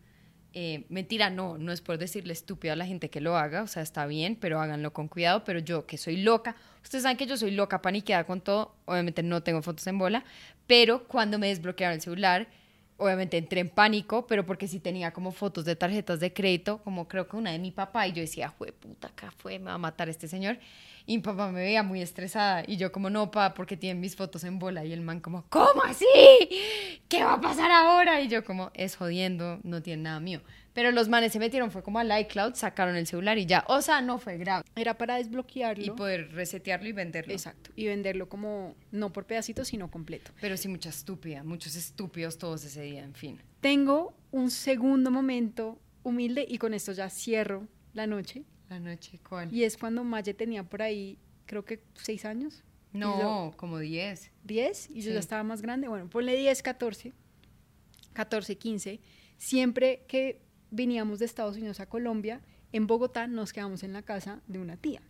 Eh, 0.54 0.84
mentira, 0.90 1.30
no, 1.30 1.56
no 1.56 1.72
es 1.72 1.80
por 1.80 1.96
decirle 1.96 2.34
estúpido 2.34 2.74
a 2.74 2.76
la 2.76 2.84
gente 2.84 3.08
que 3.08 3.22
lo 3.22 3.38
haga, 3.38 3.62
o 3.62 3.66
sea, 3.66 3.82
está 3.82 4.04
bien, 4.04 4.36
pero 4.36 4.60
háganlo 4.60 4.92
con 4.92 5.08
cuidado. 5.08 5.44
Pero 5.44 5.58
yo, 5.60 5.86
que 5.86 5.96
soy 5.96 6.18
loca, 6.18 6.54
ustedes 6.82 7.02
saben 7.04 7.16
que 7.16 7.24
yo 7.26 7.38
soy 7.38 7.52
loca, 7.52 7.80
paniqueada 7.80 8.24
con 8.24 8.42
todo, 8.42 8.76
obviamente 8.84 9.22
no 9.22 9.42
tengo 9.42 9.62
fotos 9.62 9.86
en 9.86 9.96
bola, 9.96 10.24
pero 10.66 11.04
cuando 11.08 11.38
me 11.38 11.48
desbloquearon 11.48 11.94
el 11.94 12.02
celular, 12.02 12.48
obviamente 13.02 13.36
entré 13.36 13.60
en 13.60 13.68
pánico, 13.68 14.26
pero 14.26 14.46
porque 14.46 14.68
sí 14.68 14.78
tenía 14.78 15.12
como 15.12 15.32
fotos 15.32 15.64
de 15.64 15.76
tarjetas 15.76 16.20
de 16.20 16.32
crédito, 16.32 16.82
como 16.82 17.08
creo 17.08 17.28
que 17.28 17.36
una 17.36 17.50
de 17.50 17.58
mi 17.58 17.70
papá, 17.70 18.06
y 18.06 18.12
yo 18.12 18.20
decía, 18.20 18.48
jue 18.48 18.72
puta, 18.72 19.08
acá 19.08 19.32
fue, 19.36 19.58
me 19.58 19.66
va 19.66 19.74
a 19.74 19.78
matar 19.78 20.08
este 20.08 20.28
señor. 20.28 20.58
Y 21.04 21.16
mi 21.16 21.22
papá 21.22 21.50
me 21.50 21.60
veía 21.60 21.82
muy 21.82 22.00
estresada, 22.00 22.62
y 22.66 22.76
yo 22.76 22.92
como, 22.92 23.10
no, 23.10 23.30
pa, 23.30 23.54
porque 23.54 23.76
tienen 23.76 24.00
mis 24.00 24.14
fotos 24.14 24.44
en 24.44 24.58
bola, 24.58 24.84
y 24.84 24.92
el 24.92 25.00
man 25.00 25.20
como, 25.20 25.44
¿cómo 25.48 25.82
así? 25.84 26.06
¿Qué 27.08 27.24
va 27.24 27.34
a 27.34 27.40
pasar 27.40 27.70
ahora? 27.72 28.20
Y 28.20 28.28
yo 28.28 28.44
como, 28.44 28.70
es 28.74 28.96
jodiendo, 28.96 29.58
no 29.64 29.82
tiene 29.82 30.04
nada 30.04 30.20
mío. 30.20 30.40
Pero 30.74 30.90
los 30.90 31.08
manes 31.08 31.32
se 31.32 31.38
metieron, 31.38 31.70
fue 31.70 31.82
como 31.82 31.98
al 31.98 32.18
iCloud, 32.22 32.54
sacaron 32.54 32.96
el 32.96 33.06
celular 33.06 33.36
y 33.36 33.44
ya, 33.44 33.64
o 33.68 33.82
sea, 33.82 34.00
no 34.00 34.18
fue 34.18 34.38
grave. 34.38 34.64
era 34.74 34.96
para 34.96 35.16
desbloquearlo. 35.16 35.84
Y 35.84 35.90
poder 35.90 36.32
resetearlo 36.32 36.88
y 36.88 36.92
venderlo. 36.92 37.32
Exacto. 37.32 37.70
Y 37.76 37.86
venderlo 37.86 38.28
como, 38.28 38.74
no 38.90 39.12
por 39.12 39.26
pedacitos, 39.26 39.68
sino 39.68 39.90
completo. 39.90 40.32
Pero 40.40 40.56
sí, 40.56 40.68
mucha 40.68 40.88
estúpida, 40.88 41.42
muchos 41.44 41.76
estúpidos 41.76 42.38
todos 42.38 42.64
ese 42.64 42.82
día, 42.82 43.04
en 43.04 43.14
fin. 43.14 43.38
Tengo 43.60 44.14
un 44.30 44.50
segundo 44.50 45.10
momento 45.10 45.78
humilde 46.04 46.44
y 46.48 46.56
con 46.58 46.72
esto 46.74 46.92
ya 46.92 47.10
cierro 47.10 47.68
la 47.92 48.06
noche. 48.06 48.44
La 48.70 48.80
noche, 48.80 49.20
¿cuál? 49.28 49.52
Y 49.52 49.64
es 49.64 49.76
cuando 49.76 50.02
Maye 50.04 50.32
tenía 50.32 50.64
por 50.64 50.80
ahí, 50.80 51.18
creo 51.44 51.64
que 51.66 51.82
seis 51.94 52.24
años. 52.24 52.62
yo- 52.94 52.98
No, 53.00 53.52
como 53.56 53.78
10. 53.78 54.30
10 54.44 54.88
y 54.90 55.02
yo 55.02 55.08
Sí. 55.08 55.12
ya 55.12 55.18
estaba 55.20 55.42
más 55.42 55.60
grande. 55.60 55.88
Bueno, 55.88 56.08
ponle 56.08 56.34
10, 56.36 56.62
14, 56.62 57.12
14, 58.14 58.56
15. 58.56 59.00
Siempre 59.38 60.04
que 60.08 60.40
veníamos 60.72 61.20
de 61.20 61.26
Estados 61.26 61.56
Unidos 61.56 61.78
a 61.78 61.86
Colombia, 61.86 62.40
en 62.72 62.86
Bogotá 62.86 63.28
nos 63.28 63.52
quedamos 63.52 63.84
en 63.84 63.92
la 63.92 64.02
casa 64.02 64.40
de 64.48 64.58
una 64.58 64.76
tía. 64.76 65.02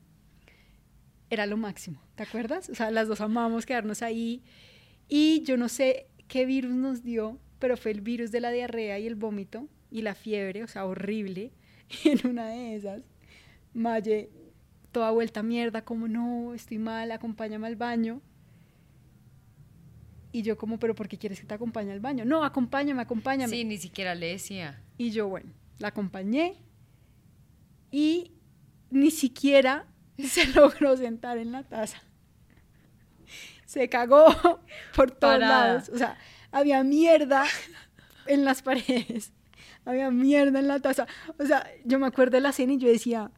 Era 1.31 1.47
lo 1.47 1.57
máximo, 1.57 2.03
¿te 2.17 2.25
acuerdas? 2.25 2.69
O 2.69 2.75
sea, 2.75 2.91
las 2.91 3.09
dos 3.09 3.23
amábamos 3.23 3.65
quedarnos 3.65 4.03
ahí. 4.03 4.43
Y 5.09 5.43
yo 5.45 5.57
no 5.57 5.69
sé 5.69 6.09
qué 6.29 6.45
virus 6.45 6.75
nos 6.75 7.03
dio, 7.03 7.39
pero 7.59 7.77
fue 7.77 7.93
el 7.93 8.03
virus 8.03 8.33
de 8.33 8.41
la 8.41 8.51
diarrea 8.51 8.99
y 8.99 9.07
el 9.07 9.15
vómito 9.15 9.69
y 9.91 10.03
la 10.03 10.15
fiebre, 10.15 10.65
o 10.65 10.69
sea, 10.69 10.85
horrible. 10.85 11.53
Y 12.05 12.09
en 12.11 12.27
una 12.27 12.49
de 12.49 12.75
esas, 12.75 13.03
Maye, 13.73 14.31
toda 14.91 15.11
vuelta 15.11 15.41
a 15.41 15.43
mierda, 15.43 15.85
como 15.85 16.09
no, 16.09 16.53
estoy 16.55 16.79
mal, 16.79 17.13
acompáñame 17.13 17.67
al 17.67 17.77
baño. 17.77 18.21
Y 20.33 20.43
yo 20.43 20.57
como, 20.57 20.79
pero 20.79 20.95
¿por 20.95 21.09
qué 21.09 21.19
quieres 21.19 21.41
que 21.41 21.47
te 21.47 21.55
acompañe 21.55 21.93
al 21.93 22.01
baño? 22.01 22.25
No, 22.25 22.43
acompáñame, 22.43 23.03
acompáñame. 23.03 23.55
Sí, 23.55 23.65
ni 23.65 23.77
siquiera 23.77 24.15
le 24.15 24.29
decía. 24.29 24.83
Y 25.03 25.11
yo, 25.11 25.27
bueno, 25.27 25.51
la 25.81 25.89
acompañé 25.89 26.63
y 27.91 28.31
ni 28.91 29.11
siquiera 29.11 29.89
se 30.19 30.47
logró 30.47 30.97
sentar 30.97 31.39
en 31.39 31.51
la 31.51 31.65
taza. 31.65 32.01
Se 33.67 33.89
cagó 33.89 34.27
por 34.95 35.11
todos 35.11 35.41
Parada. 35.41 35.67
lados. 35.67 35.89
O 35.89 35.99
sea, 35.99 36.17
había 36.53 36.85
mierda 36.85 37.45
en 38.27 38.45
las 38.45 38.63
paredes. 38.63 39.33
había 39.85 40.13
mierda 40.13 40.61
en 40.61 40.69
la 40.69 40.79
taza. 40.79 41.09
O 41.37 41.45
sea, 41.45 41.69
yo 41.85 41.99
me 41.99 42.07
acuerdo 42.07 42.37
de 42.37 42.43
la 42.43 42.53
cena 42.53 42.75
y 42.75 42.79
yo 42.79 42.87
decía, 42.87 43.33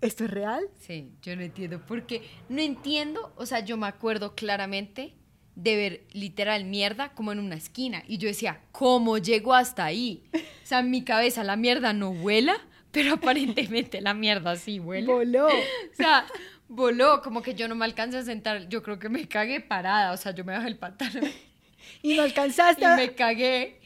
¿esto 0.00 0.24
es 0.24 0.30
real? 0.30 0.64
Sí, 0.78 1.12
yo 1.20 1.36
no 1.36 1.42
entiendo. 1.42 1.84
Porque 1.86 2.22
no 2.48 2.62
entiendo, 2.62 3.34
o 3.36 3.44
sea, 3.44 3.60
yo 3.60 3.76
me 3.76 3.86
acuerdo 3.86 4.34
claramente 4.34 5.14
de 5.62 5.76
ver 5.76 6.04
literal 6.12 6.64
mierda 6.64 7.10
como 7.10 7.32
en 7.32 7.38
una 7.38 7.54
esquina. 7.56 8.02
Y 8.06 8.18
yo 8.18 8.28
decía, 8.28 8.60
¿cómo 8.72 9.18
llego 9.18 9.54
hasta 9.54 9.84
ahí? 9.84 10.22
O 10.34 10.66
sea, 10.66 10.80
en 10.80 10.90
mi 10.90 11.02
cabeza 11.04 11.44
la 11.44 11.56
mierda 11.56 11.92
no 11.92 12.12
vuela, 12.12 12.56
pero 12.90 13.14
aparentemente 13.14 14.00
la 14.00 14.14
mierda 14.14 14.56
sí 14.56 14.78
vuela. 14.78 15.12
Voló. 15.12 15.46
O 15.48 15.94
sea, 15.94 16.26
voló, 16.68 17.20
como 17.22 17.42
que 17.42 17.54
yo 17.54 17.68
no 17.68 17.74
me 17.74 17.84
alcancé 17.84 18.18
a 18.18 18.22
sentar. 18.22 18.68
Yo 18.68 18.82
creo 18.82 18.98
que 18.98 19.08
me 19.08 19.28
cagué 19.28 19.60
parada, 19.60 20.12
o 20.12 20.16
sea, 20.16 20.34
yo 20.34 20.44
me 20.44 20.52
bajé 20.52 20.68
el 20.68 20.78
pantalón 20.78 21.30
Y 22.02 22.14
no 22.14 22.22
alcanzaste. 22.22 22.84
y 22.84 22.88
me 22.96 23.14
cagué. 23.14 23.80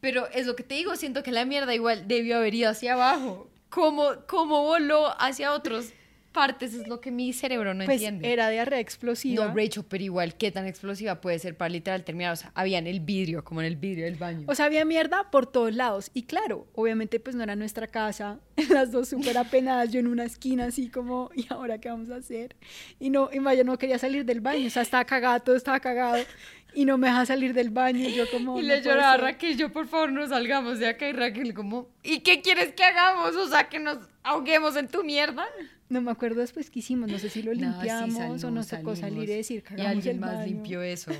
Pero 0.00 0.26
es 0.32 0.46
lo 0.46 0.56
que 0.56 0.62
te 0.62 0.74
digo, 0.74 0.96
siento 0.96 1.22
que 1.22 1.30
la 1.30 1.44
mierda 1.44 1.74
igual 1.74 2.08
debió 2.08 2.38
haber 2.38 2.54
ido 2.54 2.70
hacia 2.70 2.94
abajo. 2.94 3.50
¿Cómo, 3.68 4.12
cómo 4.26 4.62
voló 4.62 5.14
hacia 5.20 5.52
otras 5.52 5.92
partes? 6.30 6.74
Es 6.74 6.88
lo 6.88 7.00
que 7.00 7.10
mi 7.10 7.32
cerebro 7.32 7.74
no 7.74 7.84
Pues 7.84 7.96
entiende. 8.02 8.32
era 8.32 8.48
diarrea 8.48 8.80
explosiva. 8.80 9.46
No, 9.46 9.54
Rachel, 9.54 9.84
pero 9.88 10.02
igual, 10.04 10.34
¿qué 10.36 10.50
tan 10.50 10.66
explosiva 10.66 11.20
puede 11.20 11.38
ser 11.38 11.56
para 11.56 11.68
literal 11.68 12.04
terminar? 12.04 12.32
O 12.32 12.36
sea, 12.36 12.52
había 12.54 12.78
en 12.78 12.86
el 12.86 13.00
vidrio, 13.00 13.44
como 13.44 13.60
en 13.60 13.66
el 13.66 13.76
vidrio 13.76 14.04
del 14.04 14.16
baño. 14.16 14.46
O 14.48 14.54
sea, 14.54 14.66
había 14.66 14.84
mierda 14.84 15.30
por 15.30 15.46
todos 15.46 15.74
lados. 15.74 16.10
Y 16.14 16.22
claro, 16.22 16.66
obviamente 16.74 17.20
pues 17.20 17.36
no 17.36 17.42
era 17.42 17.56
nuestra 17.56 17.86
casa. 17.86 18.38
Las 18.70 18.92
dos 18.92 19.08
súper 19.08 19.36
apenadas, 19.38 19.90
yo 19.92 20.00
en 20.00 20.06
una 20.06 20.24
esquina 20.24 20.66
así 20.66 20.88
como, 20.88 21.30
¿y 21.34 21.46
ahora 21.52 21.78
qué 21.78 21.88
vamos 21.88 22.10
a 22.10 22.16
hacer? 22.16 22.56
Y 22.98 23.10
no, 23.10 23.30
y 23.32 23.40
Maya 23.40 23.64
no 23.64 23.78
quería 23.78 23.98
salir 23.98 24.24
del 24.24 24.40
baño. 24.40 24.66
O 24.66 24.70
sea, 24.70 24.82
estaba 24.82 25.04
cagada, 25.04 25.40
todo 25.40 25.56
estaba 25.56 25.80
cagado. 25.80 26.24
Y 26.72 26.84
no 26.84 26.98
me 26.98 27.08
deja 27.08 27.26
salir 27.26 27.52
del 27.52 27.70
baño. 27.70 28.08
Y 28.08 28.14
yo 28.14 28.30
como... 28.30 28.56
y 28.56 28.62
le 28.62 28.80
lloraba 28.80 29.14
a. 29.14 29.16
Raquel, 29.16 29.56
yo 29.56 29.72
por 29.72 29.88
favor 29.88 30.12
no 30.12 30.24
salgamos 30.28 30.78
de 30.78 30.86
acá. 30.86 31.08
Y 31.08 31.12
Raquel 31.12 31.52
como, 31.52 31.88
¿y 32.04 32.20
qué 32.20 32.42
quieres 32.42 32.72
que 32.74 32.84
hagamos? 32.84 33.34
O 33.34 33.48
sea, 33.48 33.68
que 33.68 33.80
nos 33.80 33.98
ahoguemos 34.22 34.76
en 34.76 34.86
tu 34.86 35.02
mierda. 35.02 35.46
No 35.90 36.00
me 36.00 36.10
acuerdo 36.10 36.40
después 36.40 36.70
qué 36.70 36.78
hicimos. 36.78 37.10
No 37.10 37.18
sé 37.18 37.28
si 37.28 37.42
lo 37.42 37.52
No, 37.52 37.58
sí 37.58 37.64
limpiamos 37.66 38.14
o 38.14 38.18
salimos, 38.18 38.52
nos 38.52 38.68
tocó 38.68 38.96
salir 38.96 39.00
salimos. 39.00 39.24
y 39.24 39.26
decir, 39.26 39.58
Y 39.58 39.62
cagamos 39.62 39.90
alguien 39.90 40.14
el 40.16 40.20
más 40.20 40.34
baño". 40.36 40.46
limpió 40.46 40.82
eso. 40.82 41.10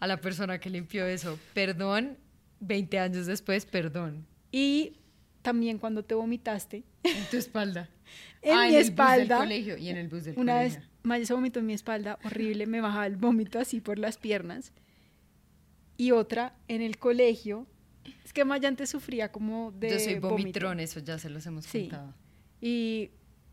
A 0.00 0.06
la 0.06 0.20
persona 0.20 0.58
que 0.58 0.70
limpió 0.70 1.04
eso. 1.06 1.38
Perdón, 1.52 2.16
20 2.60 2.98
años 2.98 3.26
después, 3.26 3.66
perdón. 3.66 4.26
Y 4.52 4.96
también 5.42 5.78
cuando 5.78 6.04
te 6.04 6.14
vomitaste, 6.14 6.84
En 7.02 7.24
tu 7.30 7.36
espalda. 7.36 7.88
en 8.42 8.56
Ah, 8.56 8.66
mi 8.68 8.68
el 8.68 8.72
bus 8.74 8.76
del 8.76 8.80
espalda, 8.90 9.38
colegio. 9.38 9.76
Y 9.76 9.88
en 9.88 9.96
el 9.96 10.08
bus 10.08 10.24
del 10.24 10.38
una 10.38 10.54
colegio. 10.58 10.80
vez 10.80 10.88
Maya 11.02 11.24
se 11.26 11.34
vomitó 11.34 11.60
en 11.60 11.66
mi 11.66 11.72
espalda, 11.72 12.18
horrible, 12.24 12.66
me 12.66 12.80
bajaba 12.80 13.06
el 13.06 13.16
vómito 13.16 13.58
así 13.60 13.80
por 13.80 13.98
las 13.98 14.18
piernas. 14.18 14.72
Y 15.96 16.10
otra 16.12 16.54
en 16.68 16.82
el 16.82 16.98
colegio. 16.98 17.66
Es 18.24 18.32
que 18.32 18.44
Maya 18.44 18.68
antes 18.68 18.90
sufría 18.90 19.32
como 19.32 19.72
de 19.72 19.90
Yo 19.90 19.98
soy 19.98 20.14
vómito. 20.14 20.28
vomitrón, 20.28 20.80
eso 20.80 21.00
ya 21.00 21.18
se 21.18 21.30
los 21.30 21.44
hemos 21.46 21.64
Sí. 21.64 21.82
contado. 21.82 22.14
Y 22.60 23.10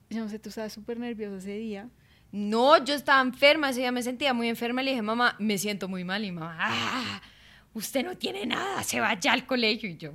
yo 0.09 0.19
no 0.23 0.29
sé, 0.29 0.39
tú 0.39 0.49
estabas 0.49 0.73
súper 0.73 0.99
nerviosa 0.99 1.37
ese 1.37 1.57
día. 1.57 1.89
No, 2.31 2.83
yo 2.83 2.95
estaba 2.95 3.21
enferma, 3.21 3.69
ese 3.69 3.81
día 3.81 3.91
me 3.91 4.01
sentía 4.03 4.33
muy 4.33 4.49
enferma. 4.49 4.81
Le 4.81 4.91
dije, 4.91 5.01
mamá, 5.03 5.35
me 5.39 5.57
siento 5.57 5.87
muy 5.87 6.03
mal. 6.03 6.23
Y 6.25 6.31
mamá, 6.31 6.57
"Ah, 6.59 7.21
usted 7.73 8.03
no 8.03 8.17
tiene 8.17 8.45
nada, 8.45 8.81
se 8.83 8.99
va 8.99 9.19
ya 9.19 9.33
al 9.33 9.45
colegio. 9.45 9.89
Y 9.89 9.97
yo, 9.97 10.13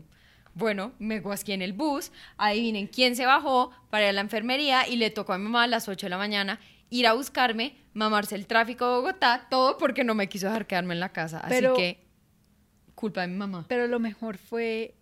bueno, 0.55 0.93
me 0.99 1.21
guasqué 1.21 1.55
en 1.55 1.63
el 1.63 1.73
bus. 1.73 2.11
Adivinen 2.37 2.87
quién 2.89 3.15
se 3.15 3.25
bajó 3.27 3.71
para 3.91 4.05
ir 4.05 4.09
a 4.11 4.13
la 4.15 4.21
enfermería 4.21 4.89
y 4.89 4.97
le 4.97 5.11
tocó 5.11 5.33
a 5.33 5.39
mi 5.39 5.45
mamá 5.45 5.63
a 5.65 5.67
las 5.69 5.89
8 5.89 6.07
de 6.07 6.11
la 6.11 6.19
mañana 6.19 6.59
ir 6.91 7.07
a 7.07 7.13
buscarme, 7.13 7.77
mamarse 7.93 8.35
el 8.35 8.47
tráfico 8.47 8.87
de 8.89 8.95
Bogotá, 8.97 9.47
todo 9.51 9.77
porque 9.79 10.03
no 10.05 10.15
me 10.15 10.29
quiso 10.29 10.47
dejar 10.47 10.67
quedarme 10.67 10.95
en 10.95 11.01
la 11.01 11.11
casa. 11.13 11.45
Pero- 11.49 11.73
Así 11.75 11.83
que, 11.83 12.05
culpa 12.95 13.21
de 13.21 13.29
mi 13.29 13.37
mamá. 13.37 13.65
Pero 13.69 13.87
lo 13.87 14.01
mejor 14.01 14.39
fue, 14.39 14.95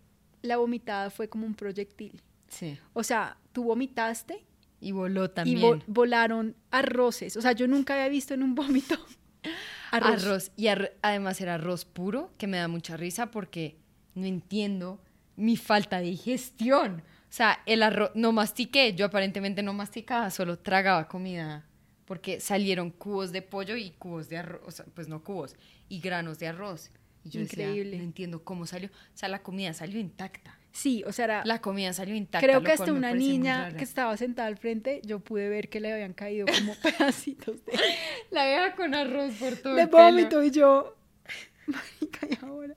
la 0.43 0.57
vomitada 0.57 1.09
fue 1.09 1.29
como 1.29 1.47
un 1.47 1.55
proyectil. 1.55 2.21
Sí. 2.47 2.77
O 2.93 3.03
sea, 3.03 3.37
tú 3.53 3.63
vomitaste 3.63 4.45
Y 4.79 4.91
voló 4.91 5.25
y 5.25 5.29
también. 5.29 5.59
vo- 5.61 5.83
volaron 5.87 6.55
arroces. 6.71 7.35
O 7.37 7.41
sea, 7.41 7.51
yo 7.53 7.67
nunca 7.67 7.93
había 7.95 8.09
visto 8.09 8.33
en 8.33 8.43
un 8.43 8.53
vómito 8.55 8.95
arroz. 9.91 10.23
arroz. 10.23 10.51
Y 10.55 10.67
además 10.67 11.41
era 11.41 11.55
arroz 11.55 11.85
puro, 11.85 12.31
que 12.37 12.47
me 12.47 12.57
da 12.57 12.67
mucha 12.67 12.97
risa 12.97 13.31
porque 13.31 13.77
no 14.15 14.25
entiendo 14.25 15.01
mi 15.35 15.57
falta 15.57 15.97
de 15.99 16.05
digestión. 16.05 17.03
O 17.29 17.33
sea, 17.33 17.59
el 17.65 17.83
arroz, 17.83 18.11
no 18.15 18.31
mastiqué, 18.31 18.93
yo 18.93 19.05
aparentemente 19.05 19.61
no 19.63 19.73
masticaba, 19.73 20.29
solo 20.31 20.57
tragaba 20.59 21.07
comida, 21.07 21.65
porque 22.05 22.39
salieron 22.39 22.89
cubos 22.89 23.31
de 23.31 23.41
pollo 23.41 23.75
y 23.75 23.91
cubos 23.91 24.29
de 24.29 24.37
arroz, 24.37 24.61
o 24.65 24.71
sea, 24.71 24.85
pues 24.93 25.07
no 25.09 25.23
cubos, 25.23 25.55
y 25.89 25.99
granos 25.99 26.39
de 26.39 26.47
arroz. 26.47 26.89
Y 27.23 27.29
yo 27.29 27.41
decía, 27.41 27.65
Increíble. 27.67 27.97
no 27.97 28.03
entiendo 28.03 28.43
cómo 28.45 28.65
salió. 28.65 28.89
O 28.89 29.17
sea, 29.17 29.27
la 29.27 29.43
comida 29.43 29.73
salió 29.73 29.99
intacta. 29.99 30.57
Sí, 30.77 31.03
o 31.07 31.11
sea, 31.11 31.25
era- 31.25 31.45
La 31.45 31.59
comida 31.59 31.91
salió 31.91 32.13
intacta. 32.15 32.45
creo 32.47 32.61
que 32.61 32.71
hasta 32.71 32.93
una 32.93 33.11
niña 33.13 33.73
que 33.75 33.83
estaba 33.83 34.15
sentada 34.15 34.47
al 34.47 34.57
frente, 34.57 35.01
yo 35.03 35.19
pude 35.19 35.49
ver 35.49 35.69
que 35.69 35.79
le 35.79 35.91
habían 35.91 36.13
caído 36.13 36.45
como 36.45 36.75
pedacitos 36.83 37.65
de, 37.65 37.71
La 38.31 38.45
vieja 38.45 38.75
con 38.75 38.93
arroz 38.93 39.33
por 39.39 39.55
todo 39.57 39.73
de 39.73 39.81
el 39.83 39.89
pelo. 39.89 40.03
vómito 40.03 40.43
y 40.43 40.51
yo, 40.51 40.95
marica, 41.65 42.27
¿y 42.29 42.45
ahora? 42.45 42.75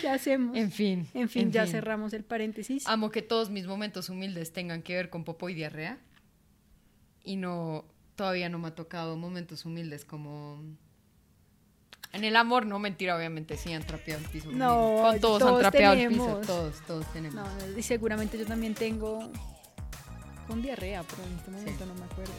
¿Qué 0.00 0.08
hacemos? 0.08 0.56
En 0.56 0.72
fin. 0.72 1.06
En 1.14 1.28
fin, 1.28 1.52
ya 1.52 1.66
cerramos 1.66 2.12
el 2.14 2.24
paréntesis. 2.24 2.86
Amo 2.88 3.10
que 3.12 3.22
todos 3.22 3.48
mis 3.48 3.66
momentos 3.66 4.08
humildes 4.10 4.52
tengan 4.52 4.82
que 4.82 4.94
ver 4.96 5.08
con 5.08 5.22
popó 5.24 5.48
y 5.48 5.54
diarrea. 5.54 5.98
Y 7.22 7.36
no, 7.36 7.84
todavía 8.16 8.48
no 8.48 8.58
me 8.58 8.68
ha 8.68 8.74
tocado 8.74 9.16
momentos 9.16 9.64
humildes 9.64 10.04
como... 10.04 10.62
En 12.12 12.24
el 12.24 12.34
amor, 12.36 12.66
no, 12.66 12.78
mentira, 12.78 13.16
obviamente, 13.16 13.56
sí 13.56 13.72
han 13.72 13.84
trapeado 13.84 14.20
el 14.20 14.28
piso. 14.28 14.50
No, 14.50 14.98
con 15.02 15.20
todos, 15.20 15.42
han 15.42 15.58
trapeado 15.60 15.94
el 15.94 16.08
tenemos. 16.08 16.40
piso, 16.40 16.46
todos, 16.46 16.80
todos 16.86 17.12
tenemos. 17.12 17.34
No, 17.36 17.78
y 17.78 17.82
seguramente 17.82 18.36
yo 18.36 18.46
también 18.46 18.74
tengo 18.74 19.30
con 20.48 20.60
diarrea, 20.60 21.04
pero 21.04 21.22
en 21.22 21.36
este 21.38 21.50
momento 21.52 21.86
no 21.86 21.94
me 21.94 22.04
acuerdo. 22.04 22.32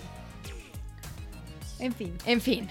En 1.80 1.94
fin, 1.94 2.16
En 2.26 2.42
fin, 2.42 2.70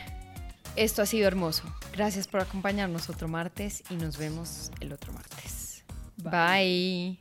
esto 0.77 1.03
ha 1.03 1.07
sido 1.07 1.27
hermoso. 1.27 1.65
Gracias 1.93 2.29
por 2.29 2.41
acompañarnos 2.41 3.09
otro 3.11 3.27
martes 3.27 3.83
y 3.91 3.95
nos 3.95 4.19
vemos 4.19 4.71
el 4.81 4.93
otro 4.93 5.13
martes. 5.13 5.83
Bye. 6.19 7.19